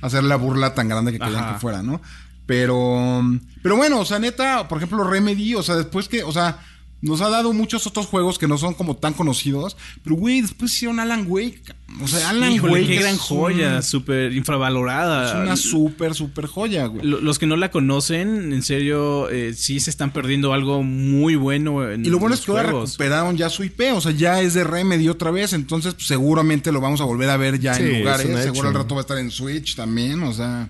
[0.00, 2.00] a hacer la burla tan grande que querían que fuera, ¿no?
[2.46, 3.22] Pero,
[3.62, 6.58] pero bueno, o sea, neta, por ejemplo, Remedy, o sea, después que, o sea,
[7.02, 9.76] nos ha dado muchos otros juegos que no son como tan conocidos.
[10.04, 11.62] Pero, güey, después hicieron Alan Wake.
[12.02, 12.86] O sea, Alan Híjole, Wake.
[12.86, 15.28] qué es gran un- joya, súper infravalorada.
[15.28, 17.04] Es una súper, súper joya, güey.
[17.04, 21.34] Lo- Los que no la conocen, en serio, eh, sí se están perdiendo algo muy
[21.36, 24.40] bueno en Y lo bueno es que ahora recuperaron ya su IP, o sea, ya
[24.40, 27.74] es de Remedy otra vez, entonces pues, seguramente lo vamos a volver a ver ya
[27.74, 28.42] Sí, en es lugares.
[28.44, 30.68] Seguro al rato va a estar en Switch también, o sea.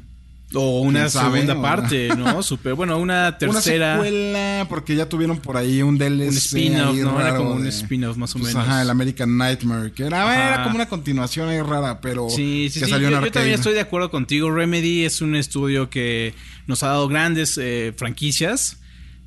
[0.52, 2.42] O una segunda parte, ¿no?
[2.42, 3.94] Super, bueno, una tercera.
[3.94, 6.28] Una secuela, porque ya tuvieron por ahí un DLC.
[6.30, 7.20] un spin-off, ¿no?
[7.20, 8.68] Era como un spin-off más o pues, menos.
[8.68, 10.48] Ajá, el American Nightmare, que era, Ajá.
[10.54, 12.90] era como una continuación ahí rara, pero Sí, sí, que sí.
[12.90, 14.50] salió Yo, en yo también estoy de acuerdo contigo.
[14.50, 16.34] Remedy es un estudio que
[16.66, 18.78] nos ha dado grandes eh, franquicias.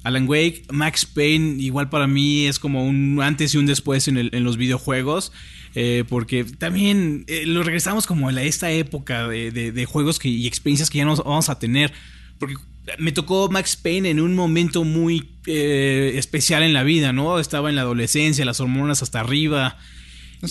[0.03, 4.17] Alan Wake, Max Payne, igual para mí es como un antes y un después en,
[4.17, 5.31] el- en los videojuegos.
[5.75, 10.29] Eh, porque también eh, lo regresamos como a esta época de, de- de juegos que,
[10.29, 11.91] y experiencias que ya no vamos a tener.
[12.39, 12.55] Porque
[12.99, 17.39] me tocó Max Payne en un momento muy eh, especial en la vida, ¿no?
[17.39, 19.77] Estaba en la adolescencia, las hormonas hasta arriba.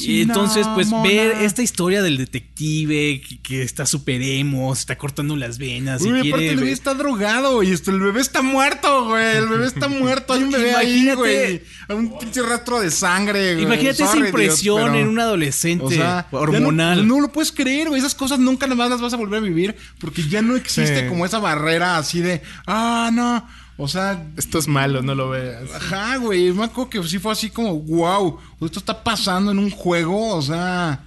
[0.00, 1.08] Y entonces, pues mona.
[1.08, 6.02] ver esta historia del detective que, que está super emo, se está cortando las venas
[6.04, 6.28] y Uy, quiere...
[6.30, 9.36] aparte el bebé está drogado y esto, el bebé está muerto, güey.
[9.36, 10.32] El bebé está muerto.
[10.32, 11.62] Hay un bebé ahí, Imagínate- güey.
[11.88, 13.64] Hay un pinche rastro de sangre, güey.
[13.66, 17.06] Imagínate esa impresión Dios, pero- en un adolescente O sea, ya hormonal.
[17.06, 17.98] No, no lo puedes creer, güey.
[18.00, 21.06] Esas cosas nunca más las vas a volver a vivir porque ya no existe Sí.
[21.08, 23.46] como esa barrera así de, ah, no.
[23.76, 25.70] O sea, Esto es malo, no lo veas.
[25.74, 26.52] ajá, güey.
[26.52, 30.34] Me acuerdo que sí fue así como, wow, esto está pasando en un juego.
[30.36, 31.00] O sea,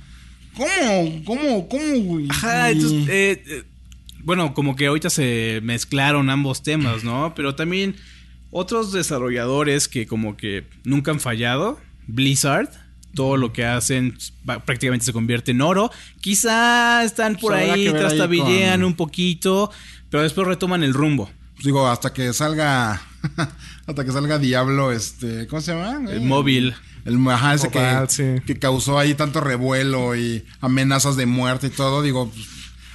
[0.56, 1.23] ¿cómo?
[1.25, 1.69] ¿Cómo?
[1.69, 2.28] ¿Cómo, güey?
[2.30, 3.63] Ajá, entonces, eh, eh,
[4.23, 7.34] bueno, como que ahorita se mezclaron ambos temas, ¿no?
[7.36, 7.95] Pero también
[8.51, 12.69] otros desarrolladores que como que nunca han fallado, Blizzard,
[13.13, 14.17] todo lo que hacen
[14.65, 15.91] prácticamente se convierte en oro.
[16.19, 19.71] Quizá están por Pues ahí trastabillean con- un poquito,
[20.10, 21.30] pero después retoman el rumbo.
[21.56, 23.02] Pues digo, hasta que salga.
[23.88, 25.48] hasta que salga Diablo, este.
[25.48, 26.12] ¿Cómo se llama?
[26.12, 26.76] El móvil.
[27.06, 28.24] El, ajá, ese que, sí.
[28.46, 32.02] que causó ahí tanto revuelo y amenazas de muerte y todo.
[32.02, 32.46] Digo, pues,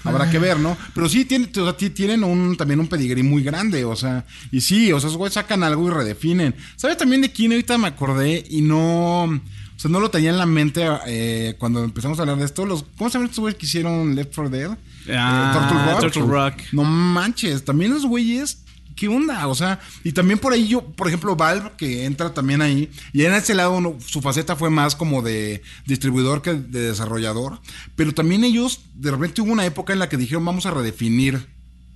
[0.05, 0.77] habrá que ver, ¿no?
[0.95, 4.25] Pero sí tiene, o sea, ti- tienen un, también un pedigrí muy grande, o sea.
[4.51, 6.55] Y sí, o sea, esos güeyes sacan algo y redefinen.
[6.77, 9.25] ¿Sabes también de quién ahorita me acordé y no.
[9.25, 12.67] O sea, no lo tenía en la mente eh, cuando empezamos a hablar de esto.
[12.67, 14.71] Los, ¿Cómo se llaman estos güeyes que hicieron Left 4 Dead?
[15.09, 16.55] Ah, Turtle Rock.
[16.73, 18.65] No manches, también los güeyes,
[18.97, 19.47] ¿qué onda?
[19.47, 23.25] O sea, y también por ahí yo, por ejemplo, Valve, que entra también ahí, y
[23.25, 27.61] en ese lado su faceta fue más como de distribuidor que de desarrollador,
[27.97, 31.49] pero también ellos, de repente hubo una época en la que dijeron, vamos a redefinir.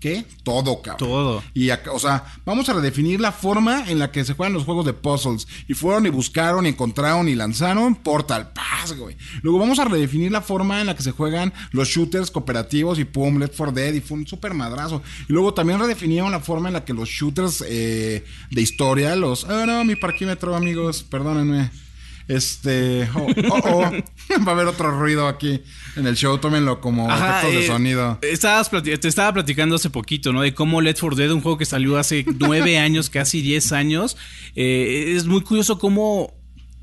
[0.04, 0.22] ¿Qué?
[0.42, 1.08] Todo, cabrón.
[1.08, 1.42] Todo.
[1.54, 4.64] Y, acá- o sea, vamos a redefinir la forma en la que se juegan los
[4.64, 5.48] juegos de puzzles.
[5.66, 9.16] Y fueron y buscaron y encontraron y lanzaron Portal Pass, güey.
[9.40, 13.06] Luego vamos a redefinir la forma en la que se juegan los shooters cooperativos y
[13.06, 15.00] pum, Left 4 Dead y fue un súper madrazo.
[15.26, 19.44] Y luego también redefinieron la forma en la que los shooters eh, de historia, los...
[19.48, 21.70] Ah, no, mi parquímetro, amigos, perdónenme.
[22.28, 23.08] Este...
[23.14, 23.80] Oh, oh, oh.
[24.46, 25.62] Va a haber otro ruido aquí
[25.96, 28.18] en el show, tómenlo como Ajá, efectos de eh, sonido.
[28.22, 30.42] estabas te estaba platicando hace poquito, ¿no?
[30.42, 34.16] De cómo Let for Dead, un juego que salió hace nueve años, casi diez años.
[34.54, 36.32] eh, es muy curioso cómo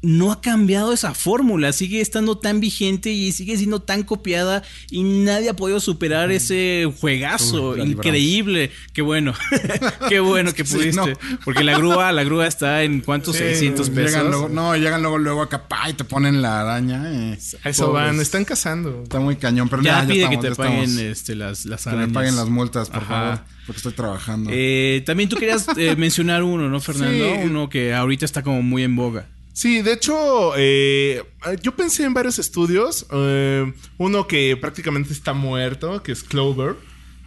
[0.04, 1.72] no ha cambiado esa fórmula.
[1.74, 4.64] Sigue estando tan vigente y sigue siendo tan copiada.
[4.90, 7.72] Y nadie ha podido superar ese juegazo.
[7.72, 7.82] Uy.
[7.82, 8.72] Increíble.
[8.94, 9.34] Qué bueno.
[10.10, 10.96] Qué bueno que Sí, pudiste.
[10.96, 11.40] no.
[11.46, 14.12] Porque la grúa, la grúa está en cuántos Sí, 600 pesos.
[14.12, 17.04] Llegan luego, no, llegan luego, luego acá, pa, y te ponen la araña.
[17.04, 17.34] A
[17.70, 18.06] eso pobres.
[18.06, 19.04] van, están cazando.
[19.04, 21.00] Está muy cañón, pero ya ya, pide estamos, que te ya paguen estamos.
[21.18, 22.14] este, las, las Que me arañas.
[22.14, 23.08] paguen las multas, por Ajá.
[23.08, 24.50] favor, porque estoy trabajando.
[24.54, 27.24] Eh, también tú querías eh, mencionar uno, ¿no, Fernando?
[27.36, 27.42] Sí.
[27.46, 29.28] Uno que ahorita está como muy en boga.
[29.54, 31.24] Sí, de hecho, eh,
[31.62, 33.06] yo pensé en varios estudios.
[33.12, 36.76] eh, uno que prácticamente está muerto, que es Clover.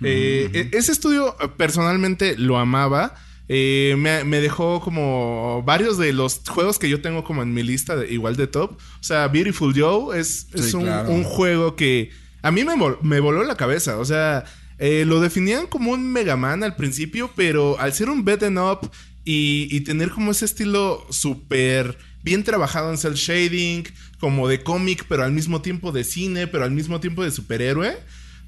[0.03, 3.15] Eh, e- Ese estudio personalmente lo amaba.
[3.49, 7.63] Eh, me, me dejó como varios de los juegos que yo tengo como en mi
[7.63, 8.73] lista de, igual de top.
[8.73, 11.11] O sea, Beautiful Joe es, un, claro.
[11.11, 12.11] un juego que
[12.43, 13.99] a mí me, vol- me voló la cabeza.
[13.99, 14.45] O sea,
[14.79, 18.91] eh, lo definían como un Mega Man al principio, pero al ser un beaten up
[19.27, 23.85] y, y tener como ese estilo súper bien trabajado en cel shading,
[24.19, 27.97] como de cómic, pero al mismo tiempo de cine, pero al mismo tiempo de superhéroe,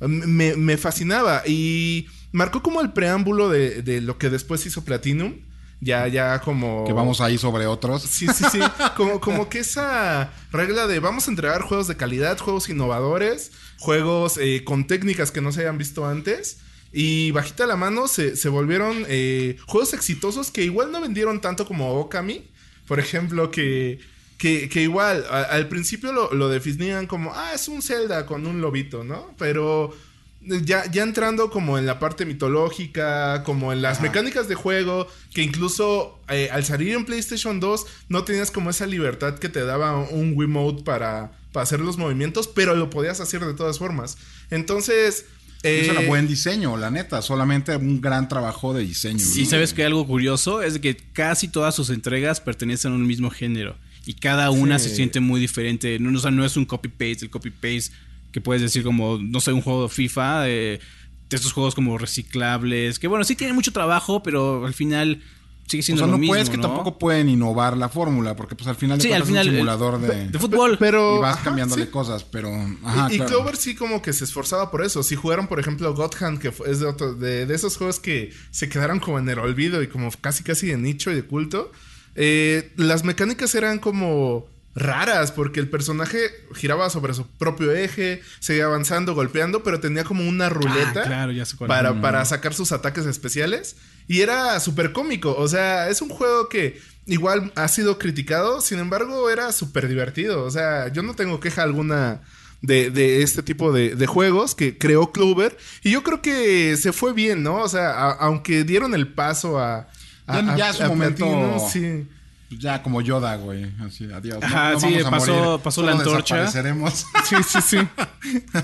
[0.01, 5.35] me, me fascinaba y marcó como el preámbulo de, de lo que después hizo Platinum.
[5.79, 6.85] Ya, ya como...
[6.87, 8.03] que vamos ahí sobre otros.
[8.03, 8.61] Sí, sí, sí.
[8.97, 14.39] Como, como que esa regla de vamos a entregar juegos de calidad, juegos innovadores, juegos
[14.39, 16.61] eh, con técnicas que no se hayan visto antes.
[16.95, 21.67] Y bajita la mano se, se volvieron eh, juegos exitosos que igual no vendieron tanto
[21.67, 22.49] como Okami.
[22.87, 23.99] Por ejemplo, que,
[24.38, 28.46] que, que igual a- al principio lo, lo definían como, ah, es un Zelda con
[28.46, 29.35] un lobito, ¿no?
[29.38, 29.94] Pero
[30.40, 35.42] ya, ya entrando como en la parte mitológica, como en las mecánicas de juego, que
[35.42, 39.99] incluso eh, al salir en PlayStation 2 no tenías como esa libertad que te daba
[39.99, 44.18] un Wiimote para, para hacer los movimientos, pero lo podías hacer de todas formas.
[44.51, 45.27] Entonces...
[45.66, 47.22] es un eh, buen diseño, la neta.
[47.22, 49.24] Solamente un gran trabajo de diseño.
[49.37, 53.31] Y sabes que algo curioso es que casi todas sus entregas pertenecen a un mismo
[53.31, 53.76] género.
[54.07, 54.88] Y cada una Sí.
[54.90, 55.98] se siente muy diferente.
[55.98, 57.24] No, o sea, no es un copy-paste.
[57.24, 57.90] El copy-paste
[58.33, 60.42] que puedes decir como, no sé, un juego de FIFA.
[60.42, 60.81] De,
[61.29, 62.98] de estos juegos como reciclables.
[62.98, 65.20] Que bueno, sí tienen mucho trabajo, pero al final
[65.66, 66.62] sigue O siendo sea, lo no mismo, puedes que ¿no?
[66.62, 69.48] tampoco pueden innovar la fórmula, porque pues al final de Sí, al cuentas final, es
[69.48, 70.76] un el- simulador de, De fútbol.
[70.81, 71.16] Pero...
[71.16, 71.90] y vas ajá, cambiándole sí.
[71.90, 72.50] cosas, pero
[72.85, 73.31] ajá, y y claro.
[73.33, 75.02] Clover sí como que se esforzaba por eso.
[75.02, 78.33] Si jugaron, por ejemplo, God Hand, que es de, otro- de, de esos juegos que
[78.50, 81.72] se quedaron como en el olvido y como casi casi de nicho y de culto,
[82.14, 84.46] eh, las mecánicas eran como
[84.77, 86.19] raras porque el personaje
[86.55, 91.33] giraba sobre su propio eje, seguía avanzando, golpeando, pero tenía como una ruleta Ah, claro,
[91.33, 91.69] ya sé cuál.
[91.69, 93.77] para, para sacar sus ataques especiales.
[94.07, 95.35] Y era súper cómico.
[95.37, 100.45] O sea, es un juego que igual ha sido criticado, sin embargo, era súper divertido.
[100.45, 102.21] O sea, yo no tengo queja alguna
[102.61, 105.57] de, de este tipo de, de juegos que creó Clover.
[105.83, 107.62] Y yo creo que se fue bien, ¿no?
[107.62, 109.89] O sea, a- aunque dieron el paso a.
[110.27, 112.07] a- Ya- ya a- es su a momento- sí.
[112.48, 113.66] Pues Ya como Yoda, güey.
[113.85, 114.38] Así, adiós.
[114.40, 116.37] No- Ajá, no sí, vamos a pasó- morir, pasó solo la antorcha.
[116.37, 117.06] desapareceremos.
[117.28, 117.78] Sí, sí, sí.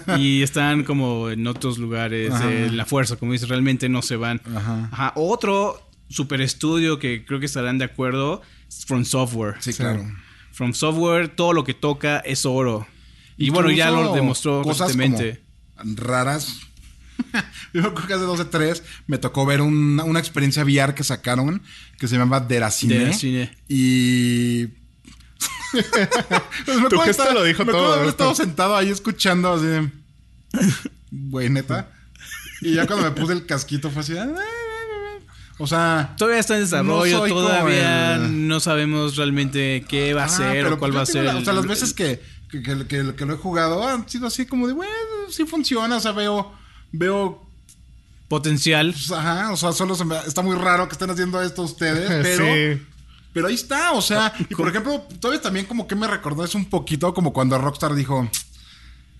[0.18, 4.40] Y están como en otros lugares de la fuerza, como dices, realmente no se van.
[4.54, 4.88] Ajá.
[4.92, 5.12] Ajá.
[5.16, 9.56] Otro super estudio que creo que estarán de acuerdo es From Software.
[9.60, 10.04] Sí, claro.
[10.52, 12.86] From Software, todo lo que toca es oro.
[13.36, 15.42] Y bueno, ya lo demostró cosas recientemente.
[15.76, 16.60] como raras.
[17.72, 21.62] Yo creo que hace 12 3 me tocó ver una, una experiencia VR que sacaron
[21.98, 22.98] que se llamaba Deracine.
[22.98, 23.50] Deracine.
[23.68, 24.66] Y.
[25.72, 28.10] Pues me Tu gesto lo dijo me todo, haber ¿no?
[28.10, 29.90] estado sentado ahí escuchando así de.
[31.10, 31.88] Güey, neta.
[32.60, 34.16] Y ya cuando me puse el casquito fue así.
[34.16, 34.28] "Ah,
[35.58, 36.14] O sea.
[36.18, 40.66] Todavía está en desarrollo, No todavía el- no sabemos realmente qué va a Ah, ser
[40.66, 41.24] o cuál va a ser.
[41.24, 44.66] la- o sea, las veces que- que- que lo he jugado han sido así como
[44.68, 44.92] de, bueno,
[45.30, 45.96] sí funciona.
[45.96, 46.52] O sea, veo.
[46.92, 47.42] Veo.
[48.28, 48.92] potencial.
[48.92, 52.09] pues, ajá, o sea, solo se me- está muy raro que estén haciendo esto ustedes,
[52.22, 52.44] pero.
[52.44, 52.83] Sí.
[53.35, 56.55] Pero ahí está, o sea, y por ejemplo, todavía también como que me recordó es
[56.55, 58.28] un poquito como cuando Rockstar dijo,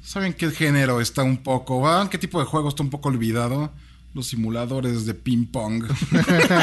[0.05, 1.83] ¿saben qué género está un poco?
[1.87, 3.71] ¿Saben qué tipo de juego está un poco olvidado?
[4.15, 5.85] Los simuladores de ping pong.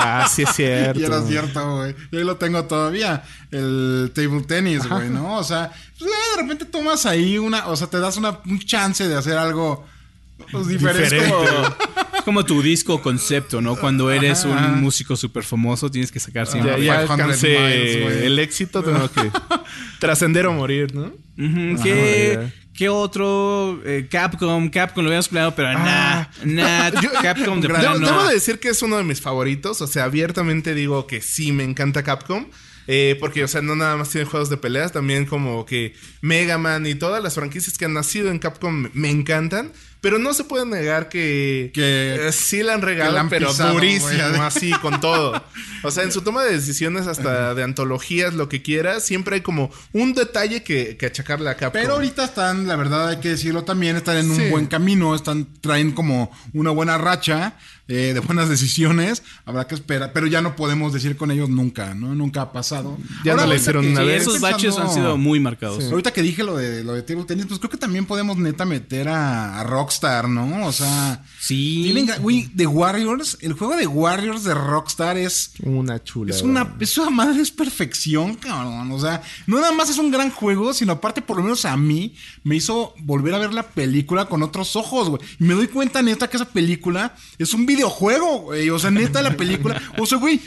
[0.00, 1.00] Ah, sí es cierto.
[1.00, 1.94] y era cierto, güey.
[2.12, 3.24] Y ahí lo tengo todavía.
[3.50, 5.36] El table tennis, güey, ¿no?
[5.36, 8.60] O sea, pues, eh, de repente tomas ahí una, o sea, te das una, un
[8.60, 9.84] chance de hacer algo
[10.50, 11.02] pues, diferente.
[11.16, 11.28] Diferente.
[11.34, 13.76] Como, es como tu disco concepto, ¿no?
[13.76, 16.72] Cuando eres un músico súper famoso, tienes que sacar siempre.
[16.72, 19.30] Ya, ya 500 alcancé miles, el éxito, tengo que
[20.00, 21.12] trascender o morir, ¿no?
[21.82, 22.52] ¿Qué, ya.
[22.74, 23.80] qué otro?
[23.84, 26.28] Eh, Capcom, Capcom lo habíamos planeado, pero Ah.
[26.44, 28.06] nah, nah, Capcom de Debo, plano.
[28.06, 29.80] debo de decir que es uno de mis favoritos.
[29.80, 32.46] O sea, abiertamente digo que sí me encanta Capcom.
[32.90, 36.56] Eh, porque, o sea, no nada más tiene juegos de peleas, también como que Mega
[36.56, 39.72] Man y todas las franquicias que han nacido en Capcom me encantan.
[40.00, 43.74] Pero no se puede negar que, Que- eh, sí la han la han pero pisado,
[43.74, 45.44] durísimo, así, con todo.
[45.82, 49.40] O sea, en su toma de decisiones, hasta de antologías, lo que quieras, siempre hay
[49.40, 51.82] como un detalle que, que achacarle a Capcom.
[51.82, 55.48] Pero ahorita están, la verdad hay que decirlo también, están en un buen camino, están
[55.60, 57.56] traen como una buena racha
[57.88, 59.22] eh, de buenas decisiones.
[59.44, 62.14] Habrá que esperar, pero ya no podemos decir con ellos nunca, ¿no?
[62.14, 62.98] Nunca ha pasado.
[63.24, 64.22] Ya no le hicieron que una Sí, vez.
[64.22, 65.84] esos baches han sido muy marcados.
[65.90, 68.64] Ahorita que dije lo de lo de table tennis, pues creo que también podemos neta
[68.64, 70.66] meter a, a Rockstar, ¿no?
[70.66, 71.80] O sea, Sí.
[71.84, 76.34] tienen, de Warriors, el juego de Warriors de Rockstar es Una chula.
[76.34, 78.92] es una, es una madre es perfección, cabrón.
[78.92, 81.76] O sea, no nada más es un gran juego, sino aparte, por lo menos a
[81.76, 85.22] mí, me hizo volver a ver la película con otros ojos, güey.
[85.40, 88.70] Y me doy cuenta, neta, que esa película es un videojuego, güey.
[88.70, 89.80] O sea, neta, la película.
[89.98, 90.40] O sea, güey.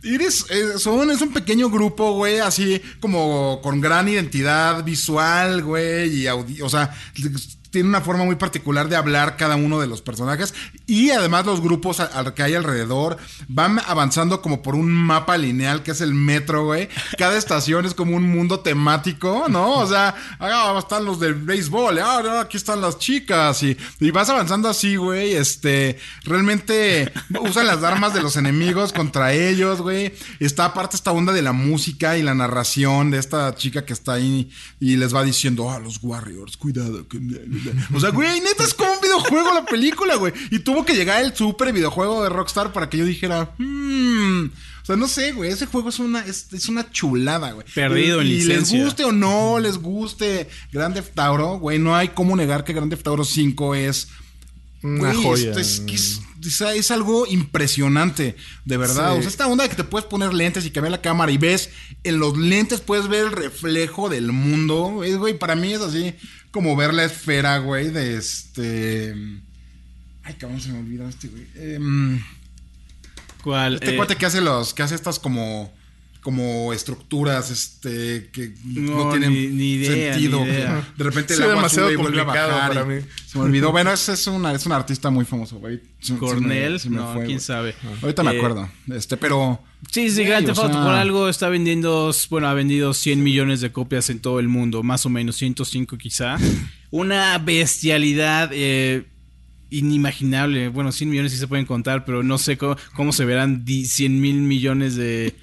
[0.00, 6.20] Eres, eh, son, es un pequeño grupo, güey, así como con gran identidad visual, güey,
[6.20, 6.96] y audi o sea,
[7.70, 10.54] tiene una forma muy particular de hablar cada uno de los personajes
[10.86, 13.16] y además los grupos al que hay alrededor
[13.48, 16.88] van avanzando como por un mapa lineal que es el metro, güey.
[17.16, 19.78] Cada estación es como un mundo temático, ¿no?
[19.78, 23.76] O sea, ah, están los del béisbol, ah, aquí están las chicas y,
[24.10, 25.34] vas avanzando así, güey.
[25.34, 30.14] Este, realmente usan las armas de los enemigos contra ellos, güey.
[30.40, 34.14] Está aparte esta onda de la música y la narración de esta chica que está
[34.14, 34.50] ahí
[34.80, 37.28] y les va diciendo, ah, los Warriors, cuidado con
[37.94, 40.32] O sea, güey, neta es como un videojuego la película, güey.
[40.50, 44.46] Y tuvo que llegar el super videojuego de Rockstar para que yo dijera, hmm.
[44.82, 47.66] O sea, no sé, güey, ese juego es una, es, es una chulada, güey.
[47.74, 48.84] Perdido y, en y les licencia.
[48.84, 52.90] guste o no les guste Grand Theft Auto, güey, no hay cómo negar que Grand
[52.90, 54.08] Theft Auto 5 es
[54.82, 55.52] Una joya.
[55.52, 59.12] Es, que es, es- es algo impresionante, de verdad.
[59.12, 59.18] Sí.
[59.18, 61.36] O sea, esta onda de que te puedes poner lentes y cambiar la cámara y
[61.36, 61.70] ves
[62.04, 64.92] en los lentes puedes ver el reflejo del mundo.
[64.94, 66.14] Güey, para mí es así
[66.50, 69.14] como ver la esfera, güey, de este.
[70.24, 71.46] Ay, cabrón, se me olvidó este, güey.
[71.54, 72.22] Em,
[73.42, 73.74] ¿Cuál?
[73.74, 74.74] este Eh, cuate que hace los.
[74.74, 75.72] que hace estas como.
[76.22, 78.28] Como estructuras, este.
[78.32, 80.40] que no, No, tienen ni- ni idea, sentido.
[80.44, 80.86] ni idea.
[80.96, 82.68] que de repente Sí, el agua demasiado sube y vuelve a complicado bajar.
[82.74, 83.06] para y- mí.
[83.26, 83.70] Se me olvidó.
[83.72, 85.80] Bueno, es, es, una, es un artista muy famoso, güey.
[86.00, 87.40] Se- se me- Cornell, se me no, fue, quién güey.
[87.40, 87.74] sabe.
[88.02, 88.68] Ahorita me Eh, acuerdo.
[88.90, 89.60] Este, pero.
[89.90, 93.70] Sí, sí, Grand Theft Auto por algo está vendiendo, bueno, ha vendido 100 millones de
[93.70, 96.36] copias en todo el mundo, más o menos 105 quizá.
[96.90, 99.04] Una bestialidad eh,
[99.70, 100.68] inimaginable.
[100.68, 103.84] Bueno, 100 millones sí se pueden contar, pero no sé cómo, cómo se verán di-
[103.86, 105.34] 100 mil millones de,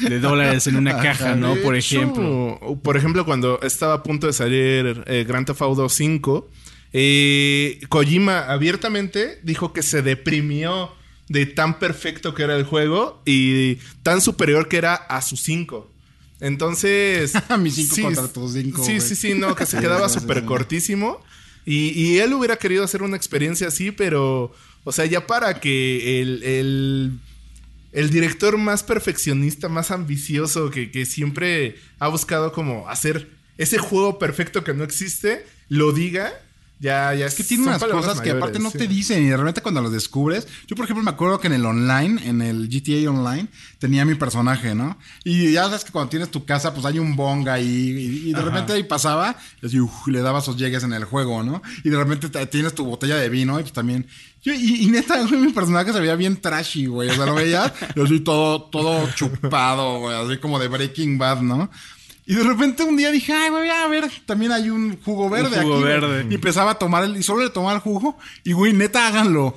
[0.00, 1.54] de dólares en una caja, ¿no?
[1.56, 2.80] Por hecho, ejemplo.
[2.82, 6.48] Por ejemplo, cuando estaba a punto de salir eh, Grand Theft Auto 5,
[6.92, 10.90] eh, Kojima abiertamente dijo que se deprimió
[11.28, 15.88] de tan perfecto que era el juego y tan superior que era a su 5.
[16.40, 17.32] Entonces...
[17.58, 19.00] Mi cinco contra tus cinco, Sí, güey.
[19.00, 20.46] sí, sí, no, que se Sí, quedaba sí, sí, súper sí.
[20.46, 21.20] cortísimo.
[21.64, 24.52] Y, y él hubiera querido hacer una experiencia así, pero...
[24.84, 27.20] O sea, ya para que el...
[27.92, 34.64] el director más perfeccionista, más ambicioso, que siempre ha buscado como hacer ese juego perfecto
[34.64, 36.32] que no existe, lo diga,
[36.80, 39.60] ya, ya Es que tiene unas cosas que aparte no te dicen y de repente
[39.60, 40.48] cuando los descubres.
[40.66, 44.14] Yo, por ejemplo, me acuerdo que en el online, en el GTA Online, tenía mi
[44.14, 44.98] personaje, ¿no?
[45.22, 47.66] Y ya sabes que cuando tienes tu casa, pues hay un bong ahí
[48.24, 51.04] y, y de repente ahí pasaba y así, uf, le dabas esos llegues en el
[51.04, 51.60] juego, ¿no?
[51.84, 54.06] Y de repente te- tienes tu botella de vino y pues también.
[54.42, 57.10] Yo, y, y neta, güey, mi personaje se veía bien trashy, güey.
[57.10, 61.42] O sea, lo veías, yo así todo, todo chupado, güey, así como de Breaking Bad,
[61.42, 61.70] ¿no?
[62.30, 65.48] Y de repente un día dije, ay, güey, a ver, también hay un jugo verde
[65.48, 65.82] jugo aquí.
[65.82, 65.82] güey".
[65.82, 66.26] verde.
[66.30, 68.16] Y empezaba a tomar el, y solo le tomaba el jugo.
[68.44, 69.56] Y güey, neta, háganlo.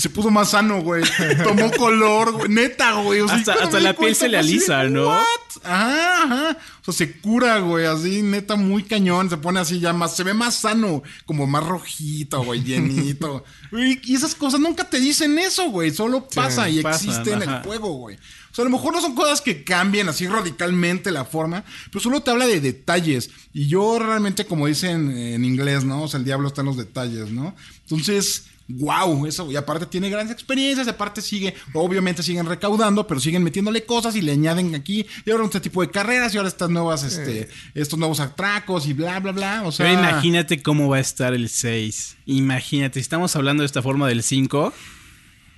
[0.00, 1.04] Y se puso más sano, güey.
[1.44, 2.48] Tomó color, güey.
[2.48, 3.20] Neta, güey.
[3.20, 5.08] O sea, Hasta- la piel se le alisa, ¿no?
[5.08, 5.26] "What?".
[5.62, 6.58] Ajá, ajá.
[6.80, 7.84] O sea, se cura, güey.
[7.84, 9.28] Así, neta, muy cañón.
[9.28, 11.02] Se pone así ya más, se ve más sano.
[11.26, 13.44] Como más rojito, güey, llenito.
[13.70, 15.92] Güey, y esas cosas nunca te dicen eso, güey.
[15.92, 18.16] Solo pasa y pasan, existe en el juego, güey.
[18.16, 22.00] O sea, a lo mejor no son cosas que cambien así radicalmente la forma, pero
[22.00, 23.30] solo te habla de detalles.
[23.52, 26.02] Y yo realmente, como dicen en inglés, ¿no?
[26.02, 27.54] O sea, el diablo está en los detalles, ¿no?
[27.82, 28.46] Entonces,
[28.78, 29.50] wow, eso.
[29.50, 34.22] Y aparte tiene grandes experiencias, aparte sigue, obviamente siguen recaudando, pero siguen metiéndole cosas y
[34.22, 35.06] le añaden aquí.
[35.24, 38.92] Y ahora este tipo de carreras y ahora estas nuevas, este, estos nuevos atracos y
[38.92, 39.62] bla, bla, bla.
[39.64, 42.16] O sea, Pero imagínate cómo va a estar el 6.
[42.26, 44.72] Imagínate, si estamos hablando de esta forma del 5,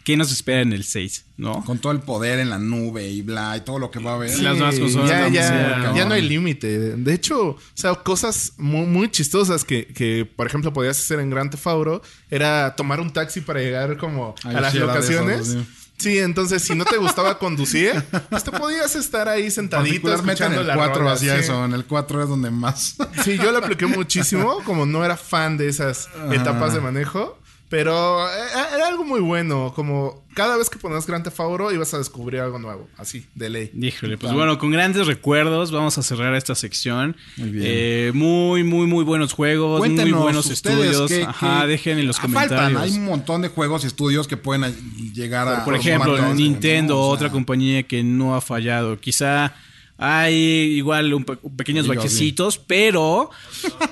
[0.05, 1.27] ¿qué nos espera en el 6?
[1.37, 1.65] ¿No?
[1.65, 4.15] con todo el poder en la nube y bla, y todo lo que va a
[4.15, 4.39] haber.
[4.39, 6.15] Las nuevas consolas ya, ya, ya ¿no?
[6.15, 6.97] hay límite.
[6.97, 11.31] De hecho, o sea, cosas muy, muy chistosas que, que, por ejemplo, podías hacer en
[11.31, 15.49] Grand Theft Auto era tomar un taxi para llegar como Ay, a las sí, locaciones.
[15.49, 15.69] esos, sí.
[15.99, 20.53] Sí, entonces si no te gustaba conducir, pues te podías estar ahí sentadito Particularmente en
[20.53, 21.41] escuchando el la 4 rola, hacía sí.
[21.43, 22.97] eso, en el 4 es donde más.
[23.23, 27.39] Sí, yo lo apliqué muchísimo, como no era fan de esas etapas de manejo.
[27.73, 28.33] Pero eh,
[28.75, 32.41] era algo muy bueno, como cada vez que ponías Grand Theft Auto ibas a descubrir
[32.41, 33.71] algo nuevo, así, de ley.
[33.81, 37.17] Híjole, pues bueno, con grandes recuerdos vamos a cerrar esta sección.
[37.39, 37.65] Muy bien.
[37.67, 41.11] Eh, muy, muy, muy buenos juegos, muy Cuéntenos buenos ustedes estudios.
[41.11, 42.61] qué- Ajá, qué- dejen en los Ah, comentarios.
[42.61, 44.73] Faltan, hay un montón de juegos y estudios que pueden a-
[45.15, 45.65] llegar a.
[45.65, 47.01] Por ejemplo, Nintendo, ¿no?
[47.01, 49.01] O sea, otra compañía que no ha fallado.
[49.01, 49.55] Quizá
[49.99, 53.31] hay igual un pe- pequeños Digo, bachecitos, pero,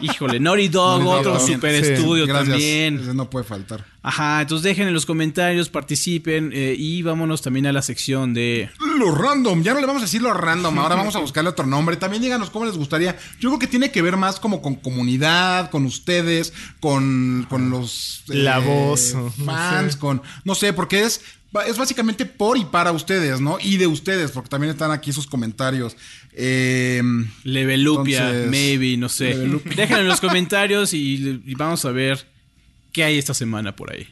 [0.01, 2.99] híjole, Naughty Dog, Naughty otro super sí, estudio Gracias, también.
[3.01, 3.85] Ese no puede faltar.
[4.03, 8.71] Ajá, entonces dejen en los comentarios, participen eh, y vámonos también a la sección de...
[8.99, 11.67] Lo random, ya no le vamos a decir lo random, ahora vamos a buscarle otro
[11.67, 11.97] nombre.
[11.97, 13.17] También díganos cómo les gustaría.
[13.39, 18.23] Yo creo que tiene que ver más como con comunidad, con ustedes, con, con los
[18.31, 19.99] eh, La voz, no fans, sé.
[19.99, 21.21] con no sé, porque es
[21.67, 23.59] es básicamente por y para ustedes, ¿no?
[23.61, 25.97] Y de ustedes, porque también están aquí sus comentarios.
[26.33, 27.03] Eh,
[27.45, 29.35] Levelupia, Entonces, maybe, no sé.
[29.77, 32.27] Déjenlo en los comentarios y, y vamos a ver
[32.93, 34.09] qué hay esta semana por ahí.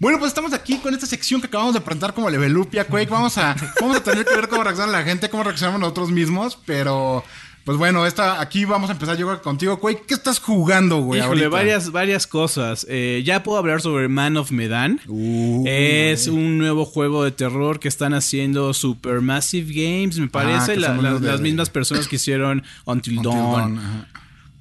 [0.00, 3.10] Bueno, pues estamos aquí con esta sección que acabamos de presentar como Levelupia, Quake.
[3.10, 6.58] Vamos a, vamos a tener que ver cómo reacciona la gente, cómo reaccionamos nosotros mismos,
[6.64, 7.22] pero
[7.70, 10.02] pues bueno, esta, aquí vamos a empezar yo creo contigo, Quake.
[10.08, 11.20] ¿Qué estás jugando, güey?
[11.20, 11.56] Híjole, ahorita?
[11.56, 12.84] varias, varias cosas.
[12.90, 15.00] Eh, ya puedo hablar sobre Man of Medan.
[15.06, 20.72] Uh, es un nuevo juego de terror que están haciendo Supermassive Games, me parece.
[20.72, 23.76] Ah, la- la- de- las mismas personas que hicieron Until, Until Dawn.
[23.76, 24.06] Dawn.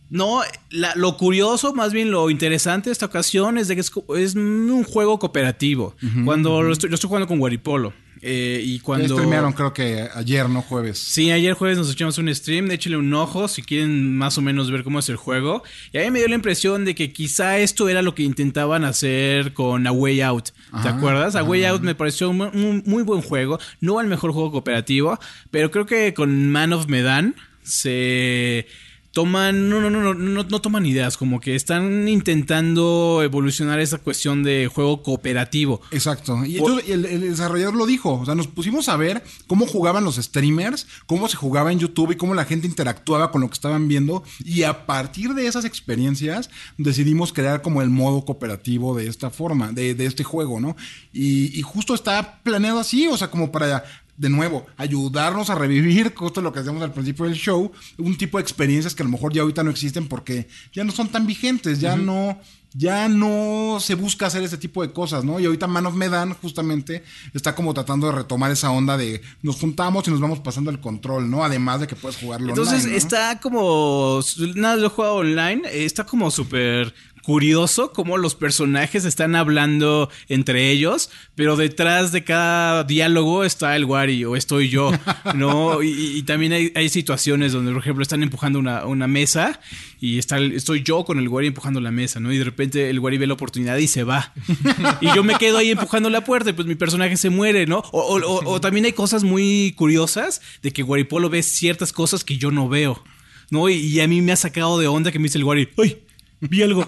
[0.09, 0.41] No,
[0.71, 4.83] la- lo curioso, más bien lo interesante de esta ocasión es de que es, un
[4.83, 5.95] juego cooperativo.
[6.25, 7.93] Cuando lo estoy, lo estoy jugando con Guaripolo.
[8.21, 9.13] eh, y cuando.
[9.15, 10.61] streamearon, creo que ayer, ¿no?
[10.61, 10.97] Jueves.
[10.99, 14.69] Sí, ayer jueves nos echamos un stream, échale un ojo si quieren más o menos
[14.71, 15.63] ver cómo es el juego.
[15.93, 18.83] Y a mí me dio la impresión de que quizá esto era lo que intentaban
[18.83, 20.45] hacer con A Way Out.
[20.49, 21.35] ¿Te Ajá, acuerdas?
[21.37, 25.17] A Way Out me pareció un, un muy buen juego, no el mejor juego cooperativo,
[25.49, 28.67] pero creo que con Man of Medan se
[29.11, 33.97] toman, no, no, no, no, no, no toman ideas, como que están intentando evolucionar esa
[33.97, 35.81] cuestión de juego cooperativo.
[35.91, 36.45] Exacto.
[36.45, 38.19] Y entonces el, el desarrollador lo dijo.
[38.19, 42.11] O sea, nos pusimos a ver cómo jugaban los streamers, cómo se jugaba en YouTube
[42.11, 44.23] y cómo la gente interactuaba con lo que estaban viendo.
[44.43, 49.71] Y a partir de esas experiencias decidimos crear como el modo cooperativo de esta forma,
[49.71, 50.75] de, de este juego, ¿no?
[51.13, 53.83] Y, y justo está planeado así, o sea, como para
[54.19, 58.37] de nuevo, ayudarnos a revivir, justo lo que hacemos al principio del show, un tipo
[58.37, 61.25] de experiencias que a lo mejor ya ahorita no existen porque ya no son tan
[61.25, 62.37] vigentes, ya no,
[62.73, 65.39] ya no se busca hacer ese tipo de cosas, ¿no?
[65.39, 67.01] Y ahorita Man of Medan justamente
[67.33, 70.81] está como tratando de retomar esa onda de nos juntamos y nos vamos pasando el
[70.81, 71.45] control, ¿no?
[71.45, 72.97] Además de que puedes jugarlo Entonces online, ¿no?
[72.97, 74.19] está como.
[74.55, 75.61] Nada, lo he jugado online.
[75.69, 76.93] eh, Está como súper
[77.29, 83.85] curioso cómo los personajes están hablando entre ellos, pero detrás de cada diálogo está el
[83.85, 84.91] Wari o estoy yo,
[85.35, 85.83] ¿no?
[85.83, 89.59] Y, y también hay, hay situaciones donde, por ejemplo, están empujando una, una mesa
[90.01, 92.33] y está el- estoy yo con el Wari empujando la mesa, ¿no?
[92.33, 94.33] Y de repente el Wari ve la oportunidad y se va.
[95.01, 97.83] Y yo me quedo ahí empujando la puerta y pues mi personaje se muere, ¿no?
[97.91, 102.23] O, o- o- o también hay cosas muy curiosas de que Guaripolo ve ciertas cosas
[102.23, 103.03] que yo no veo,
[103.51, 103.69] ¿no?
[103.69, 105.99] Y, y a mí me ha sacado de onda que me dice el Guari, ¡ay!
[106.41, 106.87] Vi algo.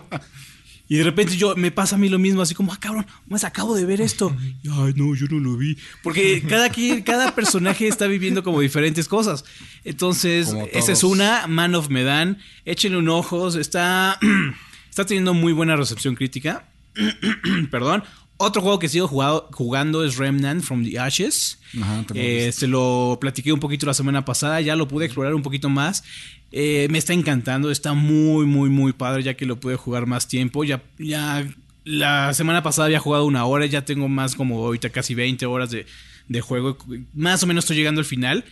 [0.87, 3.45] Y de repente yo me pasa a mí lo mismo, así como, ah, cabrón, más
[3.45, 4.35] acabo de ver esto.
[4.61, 5.77] Y, Ay, no, yo no lo vi.
[6.03, 9.45] Porque cada, quien- cada personaje está viviendo como diferentes cosas.
[9.85, 12.39] Entonces, esa es una, Man of Medan.
[12.65, 14.19] Échenle un ojo, está,
[14.89, 16.67] está teniendo muy buena recepción crítica.
[17.71, 18.03] Perdón.
[18.37, 21.59] Otro juego que sigo jugado- jugando es Remnant from the Ashes.
[21.79, 25.43] Ajá, Eh, se lo platiqué un poquito la semana pasada, ya lo pude explorar un
[25.43, 26.03] poquito más.
[26.51, 30.27] Eh, me está encantando, está muy, muy, muy padre ya que lo pude jugar más
[30.27, 30.63] tiempo.
[30.63, 31.47] Ya, ya
[31.83, 35.71] la semana pasada había jugado una hora, ya tengo más como ahorita casi 20 horas
[35.71, 35.85] de,
[36.27, 36.77] de juego.
[37.13, 38.43] Más o menos estoy llegando al final.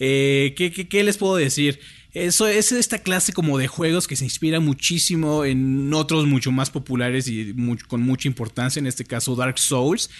[0.00, 1.80] Eh, ¿qué, qué, qué les puedo decir?
[2.12, 6.70] Eso es esta clase como de juegos que se inspira muchísimo en otros mucho más
[6.70, 7.54] populares y
[7.88, 10.10] con mucha importancia, en este caso Dark Souls.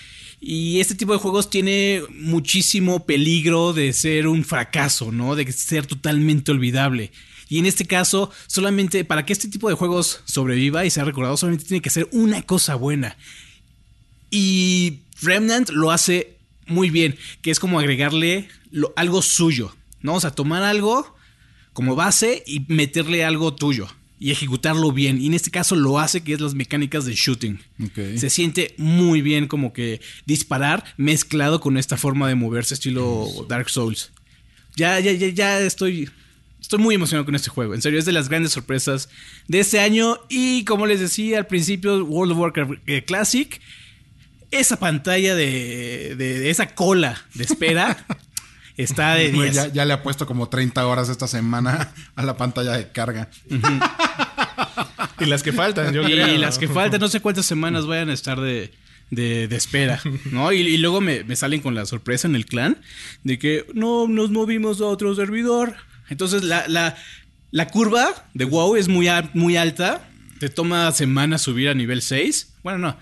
[0.46, 5.36] Y este tipo de juegos tiene muchísimo peligro de ser un fracaso, ¿no?
[5.36, 7.12] De ser totalmente olvidable.
[7.48, 11.38] Y en este caso, solamente para que este tipo de juegos sobreviva y sea recordado,
[11.38, 13.16] solamente tiene que ser una cosa buena.
[14.30, 16.36] Y Remnant lo hace
[16.66, 18.50] muy bien, que es como agregarle
[18.96, 20.16] algo suyo, ¿no?
[20.16, 21.16] O sea, tomar algo
[21.72, 23.88] como base y meterle algo tuyo
[24.18, 25.20] y ejecutarlo bien.
[25.20, 27.58] Y en este caso lo hace, que es las mecánicas de shooting.
[28.18, 33.68] Se siente muy bien como que disparar mezclado con esta forma de moverse estilo Dark
[33.70, 34.10] Souls.
[34.76, 36.10] Ya, ya, ya, ya estoy...
[36.60, 37.74] Estoy muy emocionado con este juego.
[37.74, 39.10] En serio, es de las grandes sorpresas
[39.48, 40.16] de este año.
[40.30, 43.60] Y como les decía al principio, World of Warcraft eh, Classic.
[44.50, 48.06] Esa pantalla de, de- de esa cola de espera
[48.76, 49.54] está de Güey, 10.
[49.66, 53.28] ya, ya le ha puesto como 30 horas esta semana a la pantalla de carga.
[55.20, 56.38] Y las que faltan, yo y creo.
[56.38, 58.72] las que faltan, no sé cuántas semanas vayan a estar de,
[59.10, 60.00] de- de espera,
[60.32, 60.52] ¿no?
[60.52, 62.78] Y, y luego me, me salen con la sorpresa en el clan
[63.22, 65.74] de que no nos movimos a otro servidor.
[66.08, 66.96] Entonces la, la,
[67.52, 70.08] la curva de WoW es muy, muy alta.
[70.40, 72.54] Te toma semanas subir a nivel 6.
[72.62, 72.98] Bueno, no,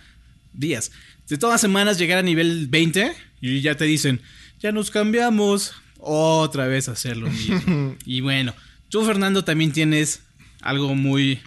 [0.53, 0.93] días.
[1.27, 4.21] Te toma semanas llegar a nivel 20 y ya te dicen,
[4.63, 5.75] ya nos cambiamos.
[5.99, 7.97] Otra vez a hacer lo mismo.
[8.05, 8.55] y bueno,
[8.89, 10.23] tú Fernando también tienes
[10.61, 11.41] algo muy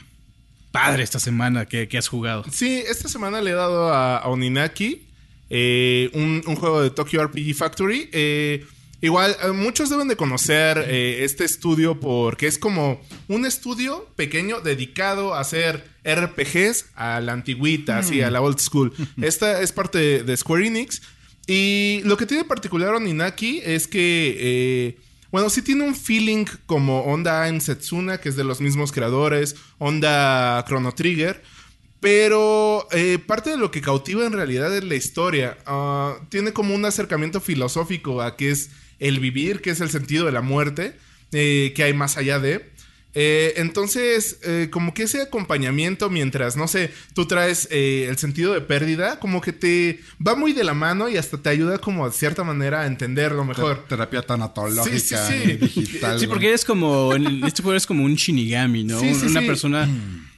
[0.72, 2.45] padre esta semana que, que has jugado.
[2.51, 5.03] Sí, esta semana le he dado a, a Oninaki
[5.49, 8.09] eh, un, un juego de Tokyo RPG Factory.
[8.11, 8.66] Eh,
[9.01, 14.59] igual, eh, muchos deben de conocer eh, este estudio porque es como un estudio pequeño
[14.61, 18.93] dedicado a hacer RPGs a la antigüita, así, a la old school.
[19.22, 21.01] Esta es parte de Square Enix.
[21.47, 24.37] Y lo que tiene particular Oninaki es que...
[24.39, 24.97] eh,
[25.35, 29.57] bueno, sí tiene un feeling como onda en Setsuna, que es de los mismos creadores,
[29.79, 31.43] onda Chrono Trigger.
[31.99, 35.57] Pero eh, parte de lo que cautiva en realidad es la historia.
[35.65, 38.69] Ah, tiene como un acercamiento filosófico a qué es
[38.99, 40.95] el vivir, qué es el sentido de la muerte,
[41.33, 42.71] eh, que hay más allá de.
[43.18, 48.53] Eh, entonces, eh, como que ese acompañamiento mientras, no sé, tú traes eh, el sentido
[48.53, 52.05] de pérdida, como que te va muy de la mano y hasta te ayuda como
[52.09, 53.86] de cierta manera a entenderlo mejor.
[53.88, 55.51] Terapia tanatológica Sí, sí, sí.
[55.51, 56.20] y digital.
[56.20, 57.13] Sí, porque eres como.
[57.16, 58.99] En este juego eres como un Shinigami, ¿no?
[58.99, 59.47] Sí, sí, Una sí.
[59.47, 59.89] persona.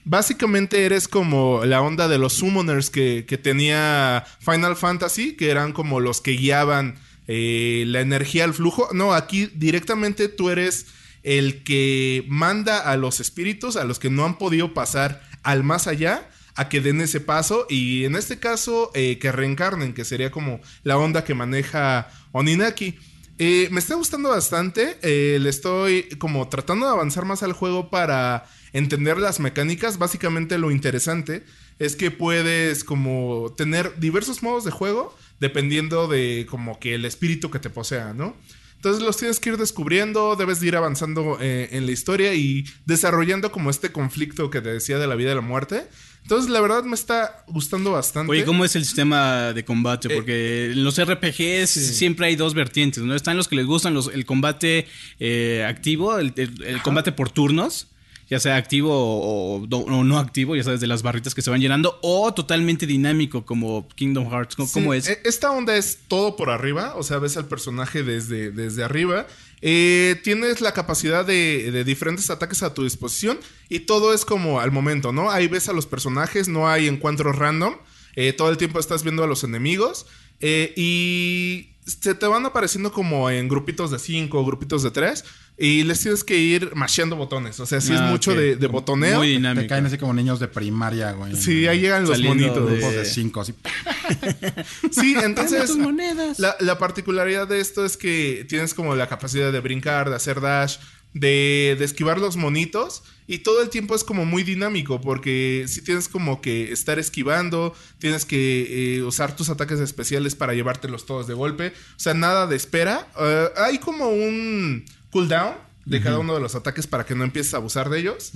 [0.04, 5.74] Básicamente eres como la onda de los summoners que, que tenía Final Fantasy, que eran
[5.74, 6.96] como los que guiaban
[7.28, 8.88] eh, la energía al flujo.
[8.94, 10.86] No, aquí directamente tú eres
[11.28, 15.88] el que manda a los espíritus, a los que no han podido pasar al más
[15.88, 20.32] allá, a que den ese paso y en este caso eh, que reencarnen, que sería
[20.32, 22.98] como la onda que maneja Oninaki.
[23.40, 24.98] Eh, me está gustando bastante.
[25.02, 29.98] eh, le estoy como tratando de avanzar más al juego para entender las mecánicas.
[29.98, 31.44] Básicamente lo interesante
[31.78, 37.52] es que puedes como tener diversos modos de juego dependiendo de como que el espíritu
[37.52, 38.34] que te posea, ¿no?
[38.78, 42.64] Entonces los tienes que ir descubriendo, debes de ir avanzando eh, en la historia y
[42.86, 45.88] desarrollando como este conflicto que te decía de la vida y la muerte.
[46.22, 48.32] Entonces la verdad me está gustando bastante.
[48.32, 50.10] Oye, ¿cómo es el sistema de combate?
[50.12, 53.16] Eh, Porque en los RPGs siempre hay dos vertientes, ¿no?
[53.16, 54.88] Están los que les gustan los, el combate
[55.20, 57.88] eh, activo, el, el- el combate por turnos,
[58.30, 59.68] ya sea activo o,
[60.04, 63.88] no activo, ya sabes, de las barritas que se van llenando, o totalmente dinámico como
[63.90, 64.56] Kingdom Hearts.
[64.56, 65.08] ¿Cómo, es?
[65.08, 69.28] e- Esta onda es todo por arriba, o sea, ves al personaje desde, desde arriba.
[69.62, 74.60] Eh, tienes la capacidad de, de diferentes ataques a tu disposición y todo es como
[74.60, 75.32] al momento, ¿no?
[75.32, 77.76] Ahí ves a los personajes, no hay encuentros random.
[78.16, 80.06] eh, todo el tiempo estás viendo a los enemigos
[80.42, 85.24] eh, y se te van apareciendo como en grupitos de 5 grupitos de 3
[85.58, 87.60] y les tienes que ir masheando botones.
[87.60, 88.38] O sea, sí es Ah, mucho ok.
[88.38, 89.18] de, de botoneo.
[89.20, 89.68] Muy Te dinámico.
[89.70, 91.36] caen así como niños de primaria, güey.
[91.36, 92.70] Sí, ahí llegan los monitos.
[92.70, 93.54] de- Grupos de cinco, así.
[94.92, 96.40] Sí, entonces tus monedas.
[96.40, 100.42] La, la particularidad de esto es que tienes como la capacidad de brincar, de hacer
[100.42, 100.78] dash,
[101.20, 106.08] de, esquivar los monitos y todo el tiempo es como muy dinámico porque si tienes
[106.08, 111.34] como que estar esquivando, tienes que eh, usar tus ataques especiales para llevártelos todos de
[111.34, 113.08] golpe, o sea, nada de espera.
[113.20, 117.54] Eh, hay como un cooldown de cada uno de los ataques para que no empieces
[117.54, 118.32] a abusar de ellos.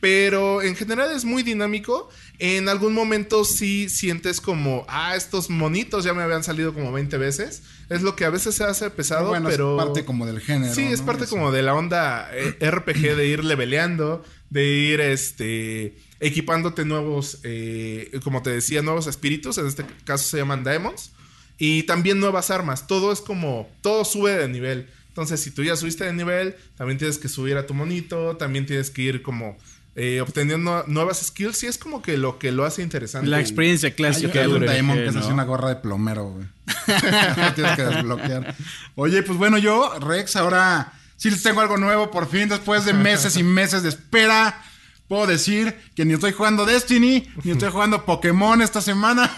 [0.00, 2.08] Pero en general es muy dinámico.
[2.38, 7.18] En algún momento sí sientes como, ah, estos monitos ya me habían salido como 20
[7.18, 7.62] veces.
[7.88, 9.78] Es lo que a veces se hace pesado, bueno, pero...
[9.78, 10.72] es parte como del género.
[10.74, 11.34] Sí, es parte Eso.
[11.34, 18.12] como de la onda eh, RPG de ir leveleando, de ir este equipándote nuevos, eh,
[18.22, 19.58] como te decía, nuevos espíritus.
[19.58, 21.12] En este caso se llaman Demons.
[21.58, 22.86] Y también nuevas armas.
[22.86, 24.88] Todo es como, todo sube de nivel.
[25.12, 28.64] Entonces, si tú ya subiste de nivel, también tienes que subir a tu monito, también
[28.64, 29.58] tienes que ir como
[29.94, 31.64] eh, obteniendo nuevas skills.
[31.64, 33.28] Y es como que lo que lo hace interesante.
[33.28, 35.34] La experiencia clásica hay un Daemon que se hace ¿no?
[35.34, 36.46] una gorra de plomero, güey.
[37.54, 38.54] Tienes que desbloquear.
[38.94, 42.10] Oye, pues bueno, yo, Rex, ahora sí les tengo algo nuevo.
[42.10, 44.62] Por fin, después de meses y meses de espera,
[45.08, 49.30] puedo decir que ni estoy jugando Destiny, ni estoy jugando Pokémon esta semana.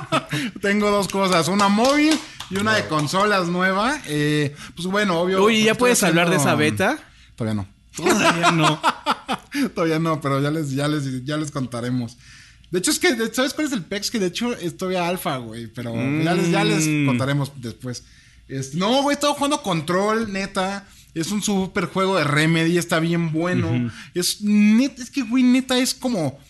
[0.60, 2.20] tengo dos cosas, una móvil
[2.50, 4.00] y una de consolas nueva.
[4.06, 5.42] Eh, pues bueno, obvio.
[5.42, 6.98] Oye, ¿ya estoy puedes hablar de esa beta?
[7.36, 7.68] Todavía no.
[7.96, 8.80] Todavía no.
[9.74, 12.16] Todavía no, pero ya les, ya les, ya les contaremos.
[12.70, 14.10] De hecho, es que, ¿sabes cuál es el PEX?
[14.10, 15.68] Que de hecho es todavía alfa, güey.
[15.68, 17.06] Pero ya, les, ya les Mm.
[17.06, 18.02] contaremos después.
[18.48, 20.86] Es- no, güey, he estado jugando Control, neta.
[21.14, 23.90] Es un super juego de Remedy, está bien bueno.
[24.14, 26.40] Es es que, güey, neta, es como.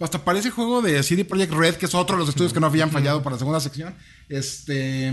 [0.00, 2.66] Hasta parece juego de CD Projekt Red, que es otro de los estudios que no
[2.66, 3.94] habían fallado para la segunda sección.
[4.28, 5.12] Este.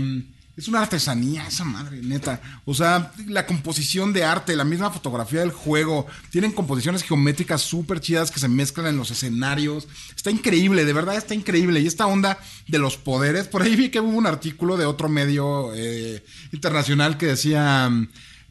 [0.56, 2.40] Es una artesanía, esa madre, neta.
[2.64, 6.06] O sea, la composición de arte, la misma fotografía del juego.
[6.30, 9.88] Tienen composiciones geométricas súper chidas que se mezclan en los escenarios.
[10.14, 11.80] Está increíble, de verdad está increíble.
[11.80, 13.48] Y esta onda de los poderes.
[13.48, 17.90] Por ahí vi que hubo un artículo de otro medio eh, internacional que decía.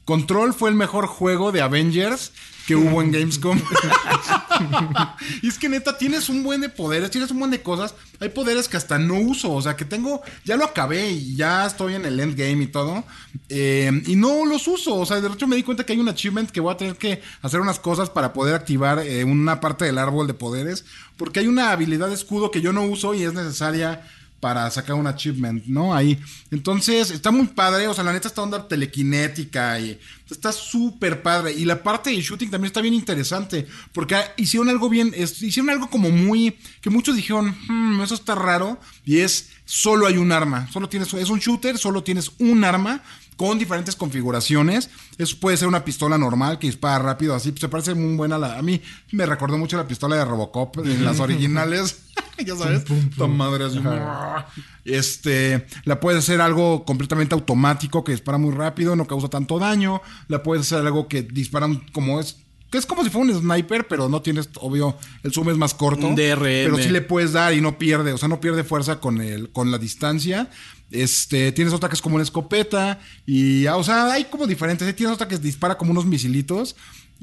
[0.04, 2.34] Control fue el mejor juego de Avengers
[2.68, 3.60] que hubo en Gamescom.
[5.42, 7.96] y es que neta, tienes un buen de poderes, tienes un buen de cosas.
[8.20, 11.66] Hay poderes que hasta no uso, o sea, que tengo, ya lo acabé y ya
[11.66, 13.04] estoy en el endgame y todo.
[13.50, 16.10] eh, y no los uso, o sea, de hecho me di cuenta que hay un
[16.10, 19.86] achievement que voy a tener que hacer unas cosas para poder activar eh, una parte
[19.86, 20.86] del árbol de poderes.
[21.18, 24.02] Porque hay una habilidad de escudo que yo no uso y es necesaria
[24.44, 25.96] para sacar un achievement, ¿no?
[25.96, 26.20] Ahí.
[26.52, 29.98] Entonces, está muy padre, o sea, la neta está onda telequinética y
[30.30, 31.54] está súper padre.
[31.54, 35.90] Y la parte de shooting también está bien interesante, porque hicieron algo bien, hicieron algo
[35.90, 40.70] como muy, que muchos dijeron, "Hmm, eso está raro, y es, solo hay un arma,
[40.74, 43.02] solo tienes, es un shooter, solo tienes un arma
[43.36, 44.90] con diferentes configuraciones.
[45.18, 48.58] Eso puede ser una pistola normal que dispara rápido, así, se parece muy buena la,
[48.58, 48.82] a mí
[49.12, 52.04] me recordó mucho la pistola de Robocop en las originales.
[52.46, 52.84] ya sabes,
[53.18, 53.66] madre.
[54.86, 60.02] Este, la puedes hacer algo completamente automático que dispara muy rápido, no causa tanto daño.
[60.28, 62.38] La puedes hacer algo que dispara como es
[62.74, 65.76] que es como si fuera un sniper, pero no tienes, obvio, el zoom es más
[65.76, 66.08] corto.
[66.08, 66.42] Un DRM.
[66.42, 69.52] Pero sí le puedes dar y no pierde, o sea, no pierde fuerza con, el,
[69.52, 70.50] con la distancia.
[70.92, 74.96] Este, tienes otra que es como una escopeta y, ah, o sea, hay como diferentes.
[74.96, 76.76] Tienes otra que dispara como unos misilitos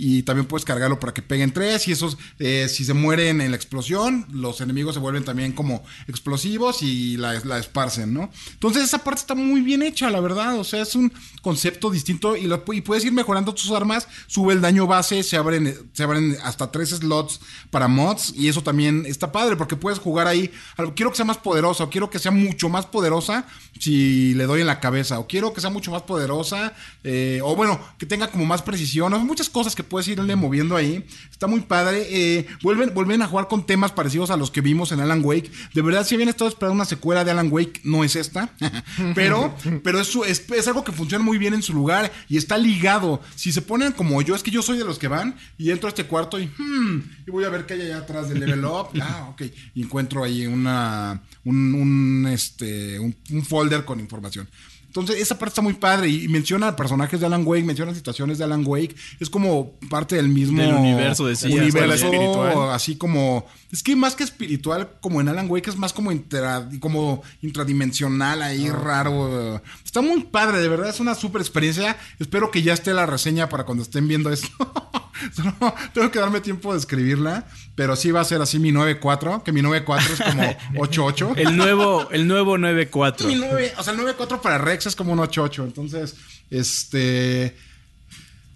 [0.02, 3.50] y también puedes cargarlo para que peguen tres y esos, eh, si se mueren en
[3.50, 8.30] la explosión, los enemigos se vuelven también como explosivos y la, esparcen, ¿no?
[8.54, 12.34] Entonces esa parte está muy bien hecha, la verdad, o sea, es un concepto distinto
[12.34, 12.48] y
[12.80, 16.88] puedes ir mejorando tus armas, sube el daño base, se abren, se abren hasta tres
[16.90, 17.40] slots
[17.70, 20.50] para mods y eso también está padre porque puedes jugar ahí,
[20.96, 23.46] quiero que sea más poderosa o quiero que sea mucho más poderosa
[23.78, 26.72] si le doy en la cabeza o quiero que sea mucho más poderosa
[27.04, 30.76] eh, o bueno, que tenga como más precisión, o muchas cosas que puedes irle moviendo
[30.76, 31.04] ahí.
[31.30, 32.06] Está muy padre.
[32.08, 35.50] Eh, vuelven, vuelven a jugar con temas parecidos a los que vimos en Alan Wake.
[35.74, 38.54] De verdad, si bien estado esperando una secuela de Alan Wake, no es esta.
[39.14, 43.20] pero pero es, es, algo que funciona muy bien en su lugar y está ligado.
[43.34, 45.88] Si se ponen como yo, es que yo soy de los que van y entro
[45.88, 48.64] a este cuarto y, hmm, y voy a ver qué hay allá atrás del level
[48.64, 48.88] up.
[49.02, 49.42] ah, ok.
[49.74, 54.48] Y encuentro ahí una, un, un este, un, un folder con información.
[54.90, 58.44] Entonces, esa parte está muy padre y menciona personajes de Alan Wake, menciona situaciones de
[58.44, 58.96] Alan Wake.
[59.20, 62.70] Es como parte del mismo del universo, decías, universo espiritual.
[62.72, 63.46] Así como.
[63.70, 68.42] Es que más que espiritual, como en Alan Wake, es más como, intra, como intradimensional
[68.42, 68.72] ahí, ah.
[68.72, 69.62] raro.
[69.84, 71.96] Está muy padre, de verdad, es una super experiencia.
[72.18, 74.48] Espero que ya esté la reseña para cuando estén viendo esto.
[75.94, 79.52] tengo que darme tiempo de escribirla, pero sí va a ser así mi 9.4, que
[79.52, 80.42] mi 9.4 es como
[80.86, 81.34] 8.8.
[81.36, 83.74] el nuevo, el nuevo 9.4.
[83.76, 85.64] o sea, el 9.4 para Rex es como un 8.8.
[85.64, 86.16] Entonces,
[86.50, 87.56] este.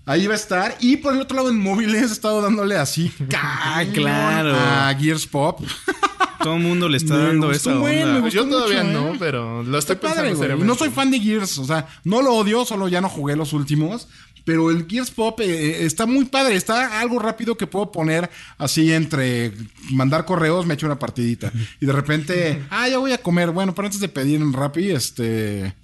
[0.07, 0.77] Ahí va a estar.
[0.81, 3.13] Y por el otro lado, en móviles he estado dándole así.
[3.37, 4.55] Ah, claro.
[4.55, 5.61] A Gears Pop.
[6.43, 8.29] Todo el mundo le está dando esa onda.
[8.29, 9.17] Yo todavía no, ¿eh?
[9.19, 12.87] pero lo estoy pensando No soy fan de Gears, o sea, no lo odio, solo
[12.89, 14.09] ya no jugué los últimos.
[14.45, 18.31] Pero el Gears Pop eh, eh, está muy padre, está algo rápido que puedo poner
[18.59, 19.53] así entre
[19.91, 21.51] mandar correos, me echo una partidita.
[21.81, 23.51] Y de repente, ah, ya voy a comer.
[23.51, 25.75] Bueno, pero antes de pedir en Rappi, este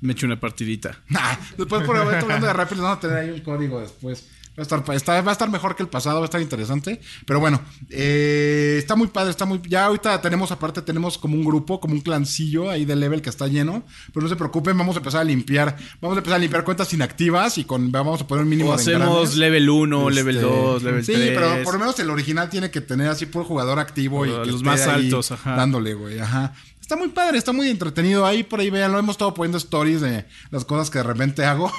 [0.00, 1.00] me echo una partidita.
[1.56, 4.26] después por hablando de Rappi, vamos a tener ahí un código después.
[4.56, 7.00] Va a, estar, va a estar mejor que el pasado, va a estar interesante.
[7.26, 9.60] Pero bueno, eh, está muy padre, está muy.
[9.66, 13.30] Ya ahorita tenemos, aparte, tenemos como un grupo, como un clancillo ahí de level que
[13.30, 13.82] está lleno.
[14.12, 15.76] Pero no se preocupen, vamos a empezar a limpiar.
[16.00, 18.74] Vamos a empezar a limpiar cuentas inactivas y con vamos a poner un mínimo o
[18.74, 21.18] hacemos level 1, level 2, este, level 3.
[21.18, 24.28] Sí, pero por lo menos el original tiene que tener así por jugador activo y
[24.28, 25.56] los más altos, ajá.
[25.56, 26.54] Dándole, güey, ajá.
[26.84, 28.26] Está muy padre, está muy entretenido.
[28.26, 31.42] Ahí por ahí vean, lo hemos estado poniendo stories de las cosas que de repente
[31.42, 31.72] hago.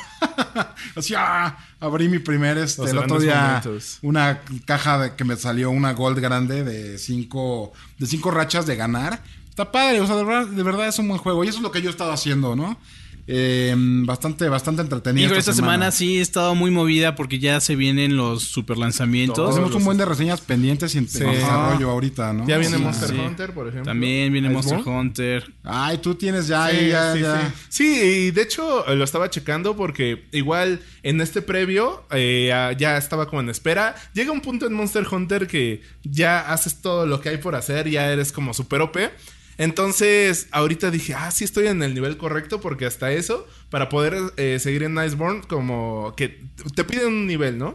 [0.95, 1.55] Así, ah,
[1.85, 3.61] abrí mi primer, este, el otro día,
[4.01, 8.75] una caja de, que me salió una gold grande de cinco, de cinco rachas de
[8.75, 9.21] ganar.
[9.49, 11.43] Está padre, o sea, de verdad, de verdad es un buen juego.
[11.43, 12.77] Y eso es lo que yo he estado haciendo, ¿no?
[13.27, 15.33] Eh, bastante, bastante entretenido.
[15.33, 15.91] esta, semana.
[15.91, 19.55] sí he estado muy movida porque ya se vienen los super lanzamientos.
[19.55, 22.47] Tenemos un buen de reseñas pendientes y en desarrollo ahorita, ¿no?
[22.47, 23.91] Ya viene Monster Hunter, por ejemplo.
[23.91, 25.51] También viene Monster Hunter.
[25.63, 27.53] Ay, tú tienes ya, ya, ya.
[27.69, 33.27] Sí, y de hecho lo estaba checando porque igual en este previo eh, ya estaba
[33.27, 33.95] como en espera.
[34.13, 37.89] Llega un punto en Monster Hunter que ya haces todo lo que hay por hacer,
[37.89, 38.97] ya eres como super OP.
[39.57, 44.15] Entonces, ahorita dije, ah, sí estoy en el nivel correcto porque hasta eso, para poder
[44.37, 46.41] eh, seguir en Iceborne, como que
[46.75, 47.73] te piden un nivel, ¿no?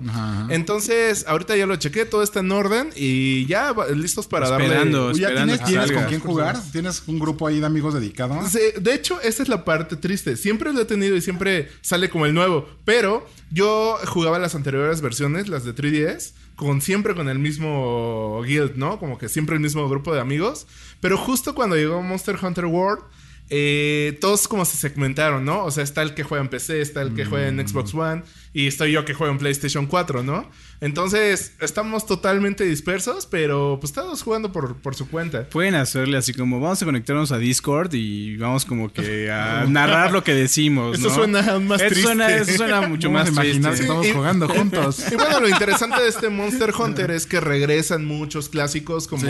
[0.51, 5.23] Entonces, ahorita ya lo chequé, todo está en orden y ya listos para esperando, darle...
[5.23, 6.59] Esperando, ¿Ya tienes, con quién jugar?
[6.73, 8.53] ¿Tienes un grupo ahí de amigos dedicados?
[8.53, 10.37] de hecho, esa es la parte triste.
[10.37, 15.01] Siempre lo he tenido y siempre sale como el nuevo, pero yo jugaba las anteriores
[15.01, 18.99] versiones, las de 3DS con siempre con el mismo guild, ¿no?
[18.99, 20.67] Como que siempre el mismo grupo de amigos.
[21.01, 23.03] Pero justo cuando llegó Monster Hunter World,
[23.53, 25.65] eh, todos como se segmentaron, ¿no?
[25.65, 28.23] O sea, está el que juega en PC, está el que juega en Xbox One
[28.53, 30.49] y estoy yo que juego en PlayStation 4, ¿no?
[30.81, 35.47] Entonces, estamos totalmente dispersos, pero pues estamos jugando por, por su cuenta.
[35.49, 40.13] Pueden hacerle así como, vamos a conectarnos a Discord y vamos como que a narrar
[40.13, 41.09] lo que decimos, ¿no?
[41.09, 42.03] Eso suena más triste.
[42.03, 43.69] Suena, eso suena mucho más triste.
[43.69, 45.05] estamos jugando juntos.
[45.13, 49.29] Y bueno, lo interesante de este Monster Hunter es que regresan muchos clásicos como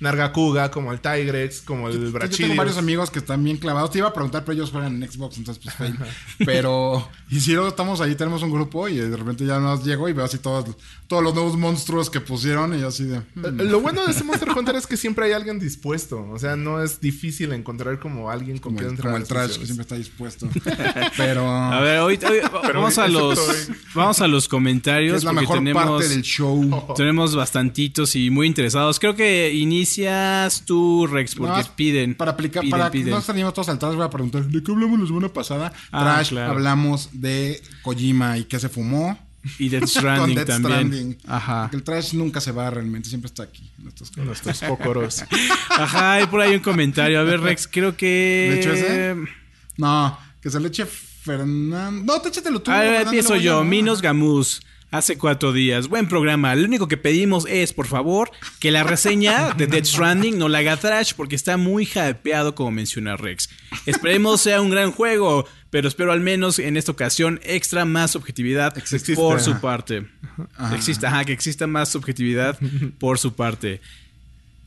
[0.00, 2.38] Nargacuga, como el Tigrex, como el Brachilius.
[2.38, 3.90] Yo tengo varios amigos que están bien clavados.
[3.90, 5.96] Te iba a preguntar, pero ellos juegan en Xbox, entonces pues fail.
[6.44, 10.06] Pero, y si luego estamos ahí, tenemos un grupo y de repente ya nos llego
[10.08, 10.66] y veo así todos
[11.10, 13.18] todos los nuevos monstruos que pusieron y así de...
[13.34, 13.62] Hmm.
[13.62, 16.24] Lo bueno de ese Monster Hunter es que siempre hay alguien dispuesto.
[16.30, 19.06] O sea, no es difícil encontrar como alguien con quien entrar.
[19.06, 20.48] Como el trash que siempre está dispuesto.
[21.16, 21.50] Pero...
[21.50, 22.16] A ver, hoy,
[22.74, 25.16] vamos, a los, vamos a los comentarios.
[25.16, 26.94] Es la mejor tenemos, parte del show.
[26.96, 29.00] Tenemos bastantitos y muy interesados.
[29.00, 32.14] Creo que inicias tú, Rex, porque piden.
[32.14, 33.10] Para aplicar, para piden.
[33.10, 35.72] no salimos todos al trash, voy a preguntar, ¿de qué hablamos la semana pasada?
[35.90, 39.18] Ah, trash, hablamos de Kojima y qué se fumó.
[39.58, 40.72] Y Death Con Stranding Death también.
[40.72, 41.18] Stranding.
[41.26, 41.62] Ajá.
[41.62, 43.70] Porque el trash nunca se va realmente, siempre está aquí.
[43.80, 44.24] en estas cosas.
[44.24, 45.24] Nuestros cocoros.
[45.70, 47.20] Ajá, hay por ahí un comentario.
[47.20, 48.48] A ver, Rex, creo que.
[48.50, 49.16] ¿De hecho ese?
[49.76, 52.14] No, que se le eche Fernando.
[52.14, 52.70] No, te échatelo tú.
[52.70, 53.58] A ver, empiezo yo.
[53.58, 53.64] ¿no?
[53.64, 54.60] Minos Gamus.
[54.92, 55.86] Hace cuatro días.
[55.86, 56.52] Buen programa.
[56.56, 60.58] Lo único que pedimos es, por favor, que la reseña de Dead Stranding no la
[60.58, 63.48] haga trash porque está muy hypeado, como menciona Rex.
[63.86, 68.74] Esperemos sea un gran juego, pero espero al menos en esta ocasión extra más objetividad
[69.14, 70.06] por su parte.
[70.74, 72.58] Exista, ajá, que exista más subjetividad
[72.98, 73.80] por su parte.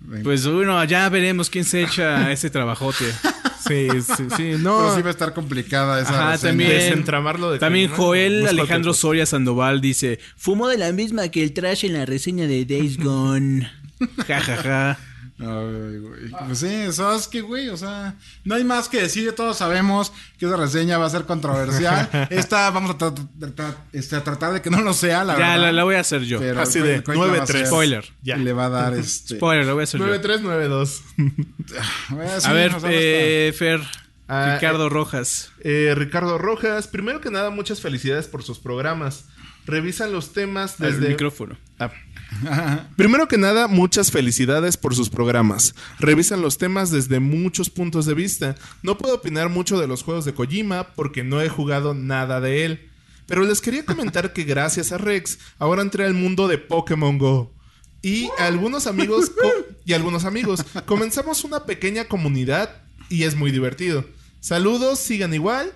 [0.05, 0.23] Venga.
[0.23, 3.05] Pues bueno, ya veremos quién se echa ese trabajote.
[3.65, 4.27] Sí, sí, sí.
[4.37, 6.49] Pero No, sí va a estar complicada esa Ajá, reseña.
[6.51, 6.69] también.
[6.71, 8.93] desentramarlo de También Joel Alejandro.
[8.93, 12.97] Soria Sandoval dice: Fumo de la misma que el trash en la reseña de Days
[13.01, 13.71] Gone.
[14.27, 14.99] Ja, ja, ja.
[15.45, 16.31] Ay, güey.
[16.47, 17.69] Pues sí, ¿sabes qué, güey?
[17.69, 19.31] O sea, no hay más que decir.
[19.33, 22.09] Todos sabemos que esa reseña va a ser controversial.
[22.29, 25.39] Esta vamos a tra- tra- este, a tratar de que no lo sea, la Ya,
[25.39, 25.61] verdad.
[25.61, 26.39] la, la voy a hacer yo.
[26.39, 27.41] Pero Así el de Coit la va a 9-3.
[27.43, 27.67] hacer.
[27.67, 28.05] Spoiler.
[28.21, 28.37] Ya.
[28.37, 29.35] Y le va a dar este.
[29.37, 30.07] Spoiler, la voy a hacer yo.
[30.07, 31.01] 9392.
[31.17, 31.31] Eh,
[32.39, 33.81] sí, A ver, eh, Fer,
[34.27, 35.51] Ah, Ricardo Rojas.
[35.59, 39.25] Eh, Ricardo Rojas, primero que nada, muchas felicidades por sus programas.
[39.65, 41.09] Revisan los temas El desde...
[41.09, 41.57] micrófono.
[41.79, 41.91] Ah.
[42.95, 45.75] Primero que nada, muchas felicidades por sus programas.
[45.99, 48.55] Revisan los temas desde muchos puntos de vista.
[48.81, 52.65] No puedo opinar mucho de los juegos de Kojima porque no he jugado nada de
[52.65, 52.89] él.
[53.25, 57.53] Pero les quería comentar que gracias a Rex, ahora entré al mundo de Pokémon Go.
[58.01, 59.31] Y algunos amigos
[59.85, 64.05] y algunos amigos comenzamos una pequeña comunidad y es muy divertido.
[64.41, 65.71] Saludos, sigan igual.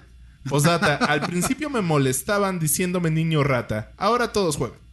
[0.50, 3.94] Postdata, al principio me molestaban diciéndome niño rata.
[3.98, 4.87] Ahora todos juegan.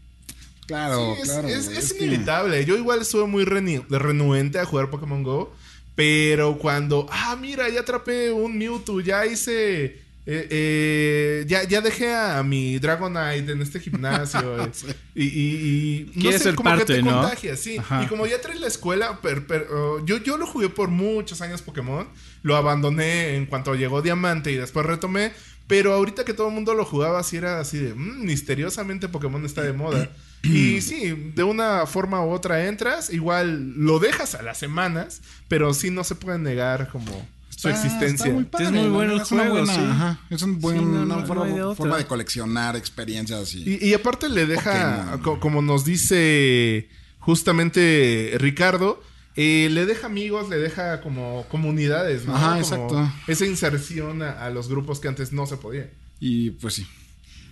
[0.67, 1.49] Claro, Sí, es, claro.
[1.49, 2.65] es- es que- inevitable.
[2.65, 5.55] Yo igual estuve muy renuente a jugar Pokémon Go.
[5.97, 10.03] Pero cuando, ah, mira, ya atrapé un Mewtwo, ya hice.
[10.27, 14.41] eh, eh, ya, ya dejé a mi Dragonite en este gimnasio.
[14.65, 14.71] eh,
[15.15, 17.21] y, y, y Quieres ser como que parte, te ¿no?
[17.21, 17.77] contagias, sí.
[17.77, 18.03] Ajá.
[18.03, 21.43] Y como ya traes la escuela, per- per- oh, yo, yo lo jugué por muchos
[21.43, 22.09] años Pokémon.
[22.43, 25.33] Lo abandoné en cuanto llegó Diamante y después retomé.
[25.67, 29.45] Pero ahorita que todo el mundo lo jugaba, así era así de "Mm, misteriosamente Pokémon
[29.45, 30.11] está de moda.
[30.45, 35.73] Y sí, de una forma u otra entras, igual lo dejas a las semanas, pero
[35.75, 37.11] sí no se puede negar como
[37.49, 38.27] su Está- existencia.
[38.27, 39.81] está muy padre, Es muy bueno el es una juego, buena, sí.
[39.81, 41.77] ajá, es un buen- Sí, no, una no, forma, de otra.
[41.77, 43.55] forma de coleccionar experiencias.
[43.55, 46.89] Y, y aparte le deja, como nos dice
[47.21, 49.03] justamente Ricardo,
[49.37, 52.35] eh, le deja amigos, le deja como comunidades, ¿no?
[52.37, 53.13] Ajá, Como exacto.
[53.27, 55.91] Esa inserción a, a los grupos que antes no se podía.
[56.21, 56.87] Y pues sí.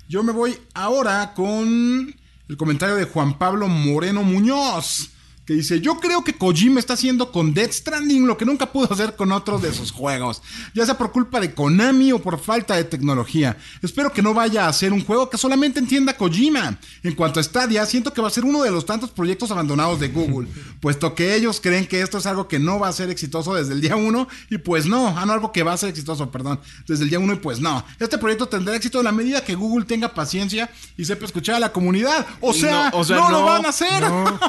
[0.09, 2.14] Yo me voy ahora con
[2.49, 5.12] el comentario de Juan Pablo Moreno Muñoz.
[5.53, 8.91] Que dice, yo creo que Kojima está haciendo con Death Stranding lo que nunca pudo
[8.91, 10.41] hacer con otros de sus juegos.
[10.73, 13.59] Ya sea por culpa de Konami o por falta de tecnología.
[13.83, 16.79] Espero que no vaya a ser un juego que solamente entienda Kojima.
[17.03, 20.01] En cuanto a Stadia, siento que va a ser uno de los tantos proyectos abandonados
[20.01, 20.49] de Google.
[20.81, 23.75] puesto que ellos creen que esto es algo que no va a ser exitoso desde
[23.75, 24.29] el día uno.
[24.49, 26.61] Y pues no, ah, no, algo que va a ser exitoso, perdón.
[26.89, 27.85] Desde el día uno y pues no.
[28.01, 31.61] Este proyecto tendrá éxito en la medida que Google tenga paciencia y sepa escuchar a
[31.61, 32.27] la comunidad.
[32.41, 34.03] O sea, No, o sea, no, lo no, van a hacer.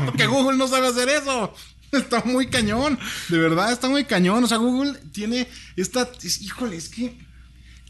[0.06, 1.54] Porque Google no sabe hacer eso.
[1.92, 2.98] Está muy cañón.
[3.30, 4.44] De verdad, está muy cañón.
[4.44, 6.10] O sea, Google tiene esta.
[6.24, 7.16] es- híjole, es que.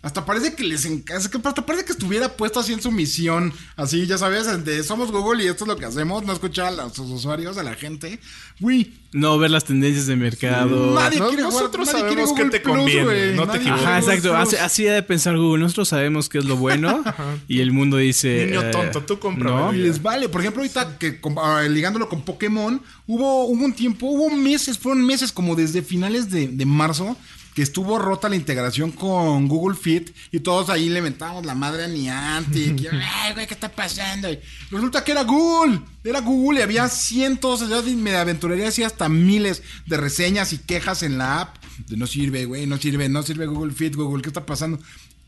[0.03, 1.29] Hasta parece que les encanta.
[1.47, 3.53] Hasta parece que estuviera puesto así en su misión.
[3.77, 6.23] Así, ya sabes, de somos Google y esto es lo que hacemos.
[6.25, 8.19] No escuchar a los usuarios, a la gente.
[8.59, 10.93] Güey, No ver las tendencias de mercado.
[10.93, 13.85] Nadie No- quiere nosotros nadie quiere que te Plus, conviene, no te Nadie equivoques.
[13.85, 14.35] Ajá, Google exacto.
[14.35, 15.63] Así, así ha de pensar Google.
[15.63, 17.01] Nosotros sabemos qué es lo bueno.
[17.47, 18.47] y el mundo dice.
[18.47, 19.71] Niño eh, tonto, tú compra, ¿no?
[19.71, 20.27] les vale.
[20.27, 25.05] Por ejemplo, ahorita que ah, ligándolo con Pokémon, hubo, hubo un tiempo, hubo meses, fueron
[25.05, 27.15] meses como desde finales de, de marzo,
[27.53, 31.83] que estuvo rota la integración con Google Fit y todos ahí le mentábamos la madre
[31.83, 32.81] a Niantic.
[32.81, 34.31] y, Ay, güey, ¿qué está pasando?
[34.31, 34.39] Y
[34.71, 35.79] resulta que era Google.
[36.03, 41.03] Era Google y había cientos, de- me aventuraría así hasta miles de reseñas y quejas
[41.03, 41.57] en la app.
[41.87, 44.79] De no sirve, güey, no sirve, no sirve Google Fit, Google, ¿qué está pasando?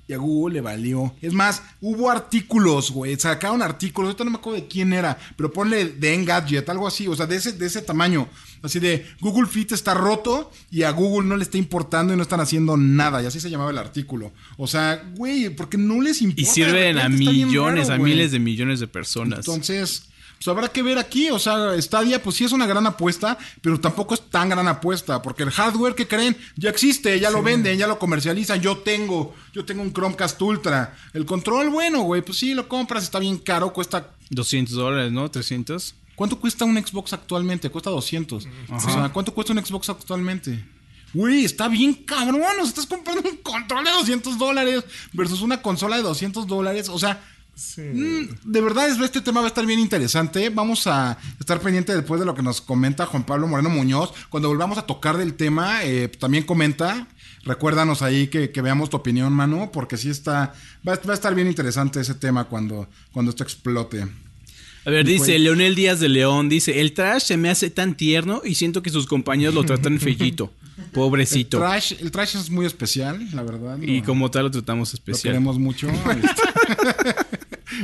[0.07, 1.15] Y a Google le valió.
[1.21, 3.17] Es más, hubo artículos, güey.
[3.17, 4.09] Sacaron artículos.
[4.09, 5.17] Ahorita no me acuerdo de quién era.
[5.35, 7.07] Pero ponle de Engadget, algo así.
[7.07, 8.29] O sea, de ese, de ese tamaño.
[8.61, 12.21] Así de Google Fit está roto y a Google no le está importando y no
[12.21, 13.21] están haciendo nada.
[13.21, 14.31] Y así se llamaba el artículo.
[14.57, 16.41] O sea, güey, porque no les importa.
[16.41, 19.39] Y sirven a millones, raro, a miles de millones de personas.
[19.39, 21.29] Entonces, pues habrá que ver aquí.
[21.29, 25.21] O sea, Stadia, pues sí es una gran apuesta, pero tampoco es tan gran apuesta.
[25.21, 28.61] Porque el hardware que creen ya existe, ya lo venden, ya lo comercializan.
[28.61, 30.95] Yo tengo, yo tengo un Chromecast Ultra.
[31.13, 35.29] El control, bueno, güey, pues sí, lo compras, está bien caro, cuesta 200 dólares, ¿no?
[35.29, 35.95] 300.
[36.15, 37.69] ¿Cuánto cuesta un Xbox actualmente?
[37.69, 38.47] Cuesta 200.
[38.71, 40.63] O sea, ¿cuánto cuesta un Xbox actualmente?
[41.13, 42.41] Güey, está bien cabrón.
[42.41, 44.83] Sea, estás comprando un control de 200 dólares
[45.13, 46.89] versus una consola de 200 dólares.
[46.89, 47.21] O sea,
[47.55, 47.81] Sí.
[47.81, 50.49] Mm, De verdad, es- este tema va a estar bien interesante.
[50.49, 54.11] Vamos a estar pendiente después de lo que nos comenta Juan Pablo Moreno Muñoz.
[54.29, 57.07] Cuando volvamos a tocar del tema, eh, también comenta.
[57.43, 60.53] Recuérdanos ahí que, que veamos tu opinión, Manu, porque sí está.
[60.87, 64.05] Va, va a estar bien interesante ese tema cuando, cuando esto explote.
[64.87, 67.95] A ver, dice Pues- Leonel Díaz de León, dice, el trash se me hace tan
[67.95, 70.51] tierno y siento que sus compañeros lo tratan fellito.
[70.77, 71.57] El Pobrecito.
[71.57, 73.77] trash, el trash es muy especial, la verdad.
[73.81, 75.21] Y lo- como tal lo tratamos Lo especial.
[75.33, 75.87] queremos mucho.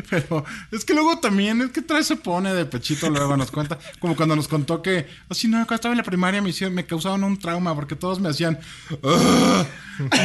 [0.10, 3.78] Pero es que luego también, es que trae se pone de pechito, luego nos cuenta,
[4.00, 6.86] como cuando nos contó que, así no, cuando estaba en la primaria me, hicieron, me
[6.86, 8.60] causaban un trauma porque todos me hacían,
[9.04, 9.66] "Ah",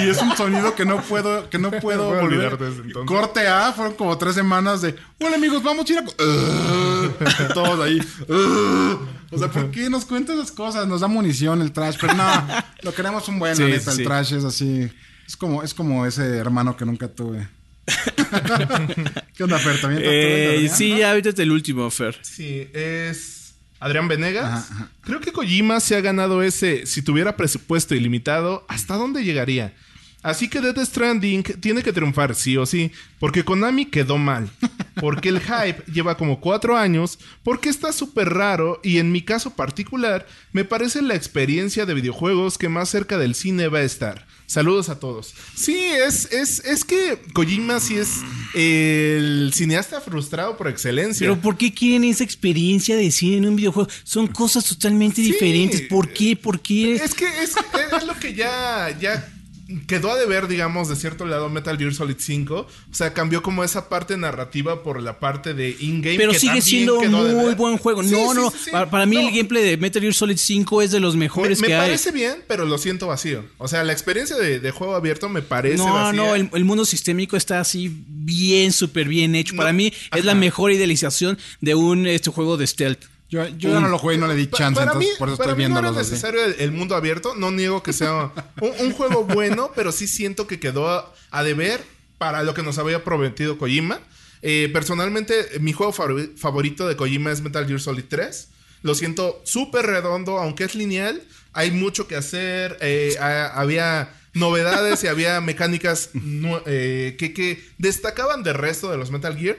[0.02, 3.06] y es un sonido que no puedo, que no puedo olvidar desde entonces.
[3.06, 6.04] Corte A, fueron como tres semanas de, hola amigos, vamos a ir a...
[6.18, 8.00] "Ah", todos ahí.
[8.30, 8.96] "Ah".
[9.32, 10.86] O sea, ¿por qué nos cuenta esas cosas?
[10.86, 12.24] Nos da munición el trash, pero no,
[12.82, 14.02] lo queremos un buen, Sí, neta, sí.
[14.02, 14.88] el trash es así,
[15.26, 17.48] es como, es como ese hermano que nunca tuve.
[19.36, 19.80] ¿Qué onda, Fer?
[19.80, 22.18] ¿También Eh, sí, Adrián, ya ahorita es el último, Fer.
[22.22, 24.44] Sí, es Adrián Venegas.
[24.44, 24.90] Ajá, ajá.
[25.02, 29.74] Creo que Kojima se ha ganado ese, si tuviera presupuesto ilimitado, ¿hasta dónde llegaría?
[30.26, 34.50] Así que Death Stranding tiene que triunfar, sí o sí, porque Konami quedó mal,
[34.96, 39.54] porque el hype lleva como cuatro años, porque está súper raro y en mi caso
[39.54, 44.25] particular me parece la experiencia de videojuegos que más cerca del cine va a estar.
[44.46, 45.34] Saludos a todos.
[45.56, 48.08] Sí, es, es, es que Kojima sí es
[48.54, 51.26] el cineasta frustrado por excelencia.
[51.26, 53.88] Pero ¿por qué quieren esa experiencia de cine en un videojuego?
[54.04, 55.32] Son cosas totalmente Sí.
[55.32, 55.80] diferentes.
[55.82, 56.36] ¿Por qué?
[56.36, 56.94] ¿Por qué?
[56.94, 57.54] Es que es,
[57.96, 59.32] es lo que ya, ya
[59.86, 62.54] quedó a deber, digamos, de cierto lado Metal Gear Solid 5.
[62.54, 66.16] O sea, cambió como esa parte narrativa por la parte de in-game.
[66.16, 68.02] Pero que sigue siendo muy buen juego.
[68.02, 68.50] Sí, no, sí, no.
[68.50, 68.70] sí.
[68.70, 71.20] Para, para mí No, el gameplay de Metal Gear Solid 5 es de los Me,
[71.26, 71.80] mejores me que hay.
[71.88, 73.44] parece bien, pero lo siento vacío.
[73.58, 76.12] O sea, la experiencia de, de juego abierto me parece No, vacía.
[76.12, 79.54] no, el, el mundo sistémico está así bien, súper bien hecho.
[79.54, 83.04] No, Para mí es la mejor idealización de un este juego de stealth.
[83.28, 85.28] Yo, yo ya no lo jugué y no le di chance, para mí, entonces por
[85.28, 87.34] eso para estoy mí no era los necesario el, el mundo abierto.
[87.34, 91.42] No niego que sea un, un juego bueno, pero sí siento que quedó a, a
[91.42, 91.82] deber
[92.18, 93.98] para lo que nos había prometido Kojima.
[94.42, 98.48] Eh, personalmente, mi juego favori- favorito de Kojima es Metal Gear Solid 3.
[98.82, 101.20] Lo siento súper redondo, aunque es lineal.
[101.52, 102.76] Hay mucho que hacer.
[102.80, 106.10] eh, ha- había novedades y había mecánicas
[106.66, 109.56] eh, que, que destacaban del resto de los Metal Gear.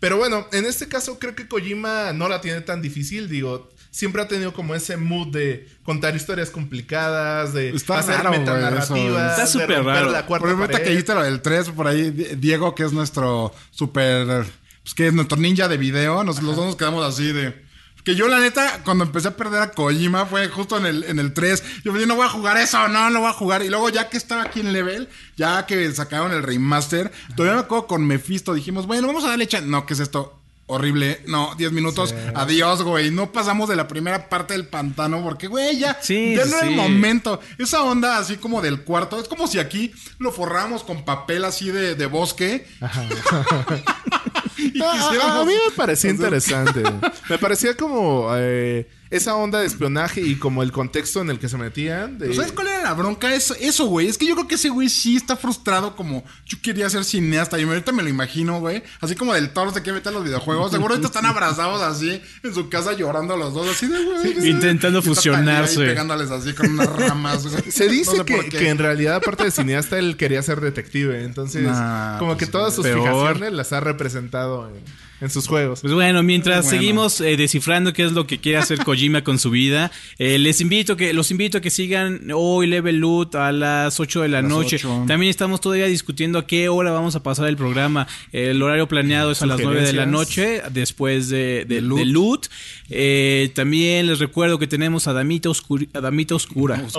[0.00, 4.22] Pero bueno, en este caso creo que Kojima no la tiene tan difícil, digo, siempre
[4.22, 9.32] ha tenido como ese mood de contar historias complicadas, de Está hacer raro, metanarrativas.
[9.32, 10.10] Está súper raro.
[10.10, 12.92] la cuarta Por ejemplo, que dijiste lo del 3, por ahí Di- Diego, que es
[12.92, 14.46] nuestro super,
[14.82, 17.68] pues que es nuestro ninja de video, nos, los dos nos quedamos así de...
[18.04, 21.18] Que yo la neta, cuando empecé a perder a Kojima, fue justo en el, en
[21.18, 21.82] el 3.
[21.84, 23.62] Yo me dije, no voy a jugar eso, no, no voy a jugar.
[23.62, 27.64] Y luego ya que estaba aquí en level, ya que sacaron el remaster, todavía me
[27.64, 29.68] acuerdo con Mephisto, dijimos, bueno, vamos a darle chance.
[29.68, 30.39] No, ¿qué es esto?
[30.72, 33.10] Horrible, no, 10 minutos, adiós, güey.
[33.10, 36.56] No pasamos de la primera parte del pantano porque, güey, ya, Sí, ya sí, no
[36.58, 36.76] era el sí.
[36.76, 37.40] momento.
[37.58, 41.70] Esa onda así como del cuarto, es como si aquí lo forramos con papel así
[41.70, 42.66] de, de bosque.
[44.58, 46.82] y quisiéramos- a mí me parecía interesante.
[47.28, 51.48] me parecía como eh, esa onda de espionaje y como el contexto en el que
[51.48, 52.16] se metían.
[52.18, 53.34] de- ¿Sabes cuál era la bronca?
[53.34, 54.06] Es, eso, güey.
[54.06, 57.58] Es que yo creo que ese güey sí está frustrado como yo quería ser cineasta.
[57.58, 58.82] Y ahorita me lo imagino, güey.
[59.00, 60.70] Así como del toro se que mete a los videojuegos.
[60.70, 63.68] Seguro ahorita están abrazados así en su casa llorando los dos.
[63.68, 64.48] Así de, güey.
[64.50, 65.76] intentando fusionarse.
[65.84, 67.46] Pegándoles así con unas ramas.
[67.46, 67.70] güey.
[67.70, 71.24] Se dice No sé que, que en realidad, aparte de cineasta, él quería ser detective.
[71.24, 73.00] Entonces, Nah, como pues, que todas sus peor.
[73.00, 74.74] fijaciones las ha representado en,
[75.20, 75.80] en sus juegos.
[75.80, 76.78] Pues bueno, mientras Bueno.
[76.78, 80.60] seguimos eh, descifrando qué es lo que quiere hacer Kojima con su vida, eh, les
[80.60, 84.40] invito que los invito a que sigan hoy Level Loot a las 8 de la
[84.42, 84.76] Las noche.
[84.76, 85.04] 8.
[85.06, 88.06] También estamos todavía discutiendo a qué hora vamos a pasar el programa.
[88.32, 92.06] El horario planeado es a las 9 de la noche después de, de- de Loot.
[92.06, 92.46] Loot.
[92.88, 96.82] Eh, también les recuerdo que tenemos a Damita, Oscuri- a Damita Oscura.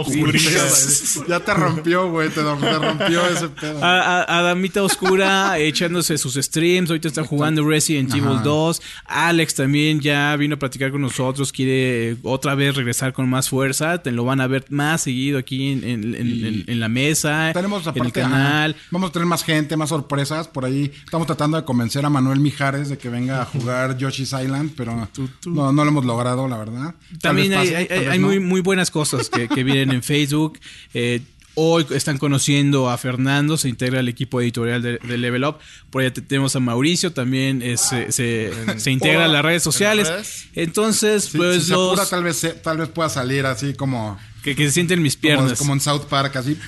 [1.27, 2.29] Ya te rompió, güey.
[2.29, 3.83] Te, te rompió ese pedo.
[3.83, 6.89] A, a- a Damita Oscura echándose sus streams.
[6.89, 8.81] Ahorita está jugando Resident Evil 2.
[9.05, 11.51] Alex también ya vino a platicar con nosotros.
[11.51, 14.01] Quiere otra vez regresar con más fuerza.
[14.01, 17.51] Te lo van a ver más seguido aquí en, en- en- en- en la mesa.
[17.53, 18.71] Tenemos en el canal.
[18.71, 20.47] ajá, vamos a tener más gente, más sorpresas.
[20.47, 24.33] Por ahí estamos tratando de convencer a Manuel Mijares de que venga a jugar Yoshi's
[24.33, 25.07] Island, pero
[25.45, 26.95] no, no lo hemos logrado, la verdad.
[27.21, 28.27] También hay, pase, hay- tal hay- vez hay no.
[28.27, 30.59] muy, muy buenas cosas que, que vienen en Facebook.
[30.93, 31.21] Eh,
[31.55, 35.57] Hoy están conociendo a Fernando, se integra al equipo editorial de, de Level Up.
[35.89, 39.61] Por allá te- tenemos a Mauricio, también es, se, se- se integra a las redes
[39.61, 40.07] sociales.
[40.09, 40.45] redes.
[40.55, 44.55] Entonces, pues si se los apura, tal vez, tal vez pueda salir así como, que,
[44.55, 45.57] que se sienten mis como, piernas.
[45.59, 46.57] como en South Park, así.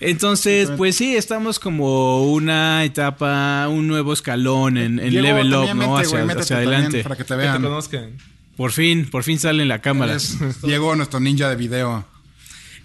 [0.00, 5.74] Entonces, pues sí, estamos como una etapa, un nuevo escalón en, en Diego, Level Up,
[5.74, 5.96] ¿no?
[5.98, 7.02] hacia, hacia adelante.
[7.02, 7.62] Para que te Que te vean.
[7.62, 8.12] conozcan.
[8.58, 10.16] Por fin, por fin sale en la cámara.
[10.16, 12.04] Es Diego, nuestro ninja de video.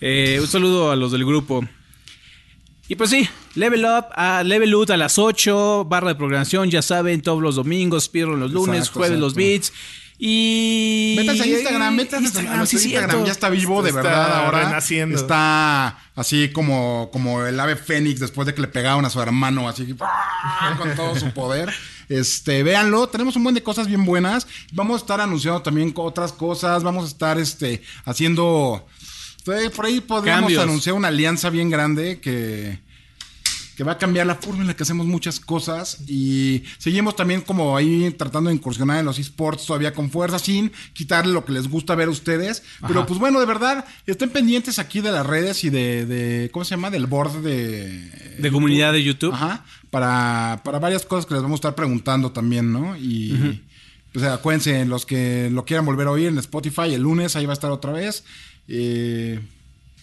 [0.01, 1.67] Eh, un saludo a los del grupo.
[2.87, 6.83] Y pues sí, Level Up, a Level Up a las 8, barra de programación, ya
[6.83, 9.25] saben, todos los domingos, Speedrun los lunes, Exacto, jueves exacto.
[9.25, 9.73] los beats.
[10.19, 11.15] Y.
[11.17, 13.25] Métanse a Instagram, métanse a Instagram, sí, Instagram.
[13.25, 14.65] Ya está vivo, de Está verdad, ahora.
[14.65, 15.17] renaciendo.
[15.17, 19.67] Está así como, como el ave fénix después de que le pegaron a su hermano,
[19.67, 19.87] así
[20.77, 21.73] con todo su poder.
[22.09, 24.47] Este, véanlo, tenemos un buen de cosas bien buenas.
[24.71, 26.83] Vamos a estar anunciando también otras cosas.
[26.83, 28.85] Vamos a estar este, haciendo.
[29.47, 30.63] eh, Por ahí podríamos Cambios.
[30.63, 32.79] anunciar una alianza bien grande que
[33.75, 37.41] que va a cambiar la forma en la que hacemos muchas cosas y seguimos también
[37.41, 41.53] como ahí tratando de incursionar en los esports todavía con fuerza sin quitarle lo que
[41.53, 42.63] les gusta ver a ustedes.
[42.87, 46.65] Pero pues bueno, de verdad, estén pendientes aquí de las redes y de, de ¿cómo
[46.65, 46.89] se llama?
[46.89, 48.37] Del board de...
[48.39, 49.33] De comunidad de YouTube.
[49.33, 52.97] Ajá, para, para varias cosas que les vamos a estar preguntando también, ¿no?
[52.97, 53.61] Y
[54.11, 57.53] pues acuérdense, los que lo quieran volver a oír en Spotify el lunes, ahí va
[57.53, 58.23] a estar otra vez.
[58.67, 59.39] Eh,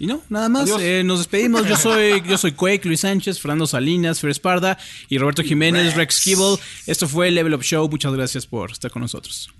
[0.01, 0.69] Y no, nada más.
[0.81, 1.69] Eh, nos despedimos.
[1.69, 4.79] Yo soy, yo soy Quake, Luis Sánchez, Fernando Salinas, Fer Esparda
[5.11, 6.57] y Roberto Jiménez, Rex Kibble.
[6.87, 7.87] Esto fue Level Up Show.
[7.87, 9.51] Muchas gracias por estar con nosotros.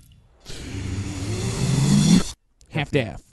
[2.73, 3.30] half-daff.